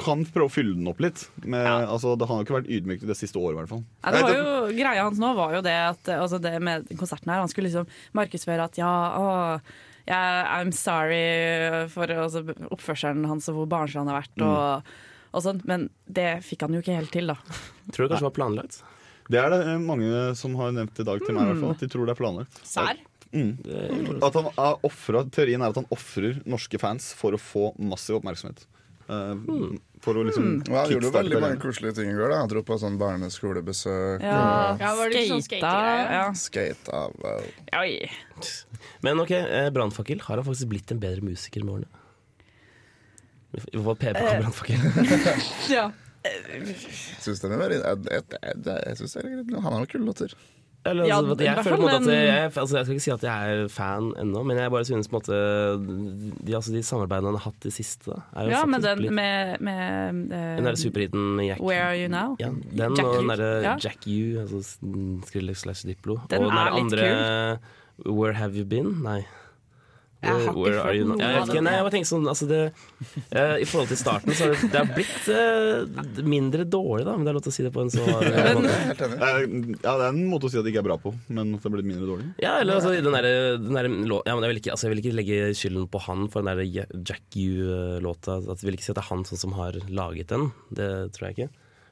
[0.00, 1.26] kan prøve å fylle den opp litt.
[1.44, 3.82] Men, altså, det har jo ikke vært ydmyk det siste året, i hvert fall.
[4.00, 7.32] Ja, det var jo, greia hans nå var jo det at altså det med konserten
[7.32, 9.58] her, han skulle liksom markedsføre at ja, å,
[10.08, 14.34] jeg, I'm sorry for altså, oppførselen hans og hvor barnslig han har vært.
[14.40, 14.48] Mm.
[14.48, 14.96] Og,
[15.32, 17.38] og sånt, men det fikk han jo ikke helt til, da.
[17.92, 18.82] Tror det kanskje var planlagt?
[19.32, 21.76] Det er det eh, mange som har nevnt i dag til meg, i hvert fall.
[21.76, 22.62] At de tror det er planlagt.
[22.66, 23.08] Sær?
[23.32, 23.52] Mm.
[24.20, 28.18] At han er offret, teorien er at han ofrer norske fans for å få massiv
[28.18, 28.66] oppmerksomhet.
[29.12, 32.32] Eh, For å liksom Ja, han gjorde veldig mange koselige ting i går.
[32.32, 34.22] da dro på sånn barneskolebesøk.
[34.24, 35.72] Ja, og Ja, var det sånn skata,
[36.10, 36.24] ja.
[37.22, 37.42] Wow.
[39.06, 41.90] Men ok, eh, Brannfakkel har han faktisk blitt en bedre musiker med årene.
[43.52, 44.80] I hvert fall PBK på Brannfakkel.
[45.76, 45.90] Ja.
[47.22, 49.54] Syns den er veldig jeg, jeg, jeg, jeg synes det er greit.
[49.54, 50.34] Han har noen kule låter.
[50.84, 53.50] Eller, Ja, altså, jeg, føler måte at jeg, altså, jeg skal ikke si at jeg
[53.54, 55.36] er fan ennå, men jeg bare synes på en måte
[56.42, 59.04] de, altså, de samarbeidene han har hatt de siste, da, er jo Ja, men faktisk
[59.04, 62.34] den med, med uh, Den derre superhiten Jack Where Are You Now?
[62.42, 63.76] Ja, den Jack og den derre Ja.
[63.78, 64.64] Jack U, altså
[65.28, 66.18] Skrillex slash Diplo.
[66.30, 68.96] Den og den er litt andre Where Have You Been?
[69.06, 69.20] Nei.
[70.22, 71.16] Jeg har Where, ikke fått are you now?
[71.16, 72.58] noe Jeg av nei, jeg bare tenker sånn altså det,
[73.34, 77.16] eh, I forhold til starten så har det, det har blitt eh, mindre dårlig, da,
[77.16, 78.76] men det er lov til å si det på en så hard måte.
[79.02, 79.40] Eh,
[79.82, 81.66] Ja, det er en måte å si at det ikke er bra på, men at
[81.66, 82.28] det blitt mindre dårlig.
[82.44, 84.94] Ja, eller altså, den der, den der lå- ja, men jeg, vil ikke, altså, jeg
[84.94, 88.38] vil ikke legge skylden på han for den der Ja- Jack U-låta.
[88.46, 90.50] At Jeg vil ikke si at det er han sånn som har laget den.
[90.70, 91.50] Det tror jeg ikke.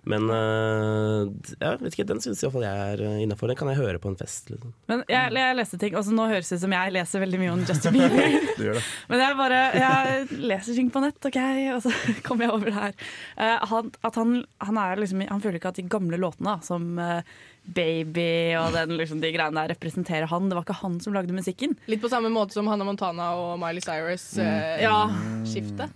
[0.09, 3.51] Men eh, jeg vet ikke, den syns iallfall jeg er innafor.
[3.51, 4.49] Den kan jeg høre på en fest.
[4.53, 4.73] Liksom.
[4.91, 7.53] Men jeg, jeg leste ting, altså Nå høres det ut som jeg leser veldig mye
[7.53, 8.39] om Justin Bieber.
[8.61, 8.85] Du gjør det.
[9.11, 11.39] Men jeg bare jeg leser ting på nett, OK,
[11.77, 11.93] og så
[12.27, 12.99] kommer jeg over det her.
[13.37, 14.35] Eh, han, at han,
[14.65, 17.39] han, er liksom, han føler ikke at de gamle låtene, da, som eh,
[17.71, 20.49] Baby og den, liksom, de greiene der, representerer han.
[20.51, 21.77] Det var ikke han som lagde musikken.
[21.93, 24.25] Litt på samme måte som Hannah Montana og Miley Cyrus.
[24.41, 24.47] Mm.
[24.47, 24.77] eh,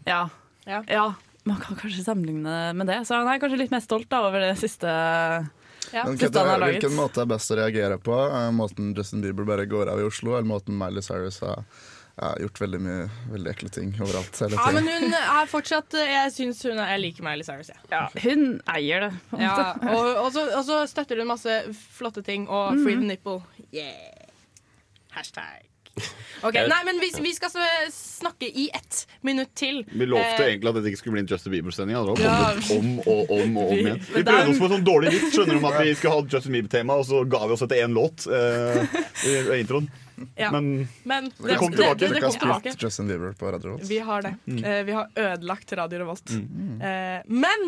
[0.07, 0.25] Ja.
[0.69, 0.83] Ja.
[0.89, 1.07] Ja.
[1.45, 1.51] Ja.
[1.53, 3.03] Man kan kanskje sammenligne med det.
[3.07, 4.89] Så han er kanskje litt mer stolt da, over det siste,
[5.93, 6.81] Men siste han har laget.
[6.81, 8.15] hvilken måte er best å reagere på?
[8.33, 11.61] Eh, Måten Justin Bieber bare går av i Oslo, eller måten Miley Cyrus har
[12.17, 16.31] ja, gjort veldig mye veldig ekle ting overalt hele Ja, men hun er fortsatt Jeg
[16.31, 17.81] syns hun er Jeg liker Miley Cyrus, jeg.
[17.91, 19.13] Ja, hun eier det.
[19.43, 21.61] Ja, og, og, så, og så støtter hun masse
[21.99, 22.85] flotte ting, og Mhm.
[22.87, 23.43] free the nipple.
[23.75, 24.31] Yeah.
[25.11, 25.67] Hashtag.
[26.45, 27.49] Ok, Jeg- Nei, men vi, vi skal
[27.95, 29.79] snakke i ett minutt til.
[29.89, 31.97] Vi lovte Eh, egentlig at dette ikke skulle bli en Justin Bieber-sending.
[32.21, 32.51] Ja.
[32.75, 34.01] om og om og om igjen.
[34.13, 36.57] Vi prøvde oss på en sånn dårlig vits skjønner om at vi skulle ha Justin
[36.59, 38.99] Bieber-tema, og så ga vi oss etter én låt eh,
[39.31, 39.89] i introen.
[40.39, 40.51] Ja.
[40.55, 40.69] Men
[41.09, 41.97] Men det kom tilbake.
[42.03, 42.75] Det, det, kom tilbake.
[42.79, 43.89] Justin Bieber på Radio Revolt.
[43.89, 44.35] Vi har det.
[44.47, 44.61] Mm.
[44.65, 46.31] Uh, vi har ødelagt Radio Revolt.
[46.31, 47.65] Eh, men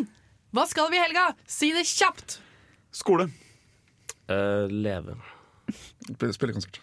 [0.55, 1.31] hva skal vi i helga?
[1.47, 2.37] Si det kjapt!
[2.95, 3.27] Skole.
[4.31, 5.17] Uh, leve.
[6.33, 6.79] Spille konsert.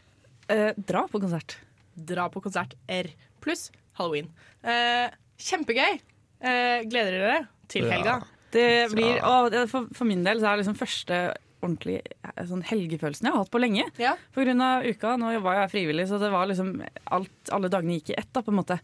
[0.52, 1.58] Eh, dra på konsert.
[1.94, 3.12] Dra på konsert R
[3.44, 3.70] pluss
[4.00, 4.30] halloween.
[4.64, 6.00] Eh, kjempegøy!
[6.44, 7.40] Eh, gleder dere
[7.72, 8.20] til helga?
[8.54, 11.20] Det blir, å, for, for min del så er det liksom første
[11.64, 13.86] ordentlig eh, sånn helgefølelsen jeg har hatt på lenge.
[14.36, 15.16] På grunn av uka.
[15.20, 16.76] Nå jobba jeg frivillig, så det var liksom
[17.16, 18.32] alt, alle dagene gikk i ett.
[18.36, 18.80] da på en måte.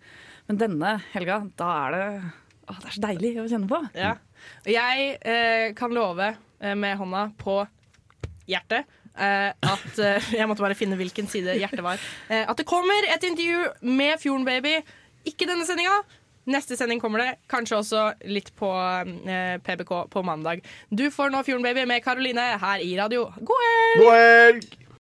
[0.49, 2.05] Men denne helga, da er det
[2.69, 3.81] å, Det er så deilig å kjenne på.
[3.97, 4.15] Ja.
[4.69, 7.59] Jeg eh, kan love eh, med hånda på
[8.49, 8.87] hjertet
[9.19, 12.01] at eh, Jeg måtte bare finne hvilken side hjertet var.
[12.29, 14.79] Eh, at det kommer et intervju med Fjorden Baby.
[15.29, 15.99] Ikke denne sendinga.
[16.49, 17.31] Neste sending kommer det.
[17.51, 20.63] Kanskje også litt på eh, PBK på mandag.
[20.89, 23.27] Du får nå Fjorden Baby med Karoline her i radio.
[23.39, 24.05] God helg!
[24.05, 24.88] God helg!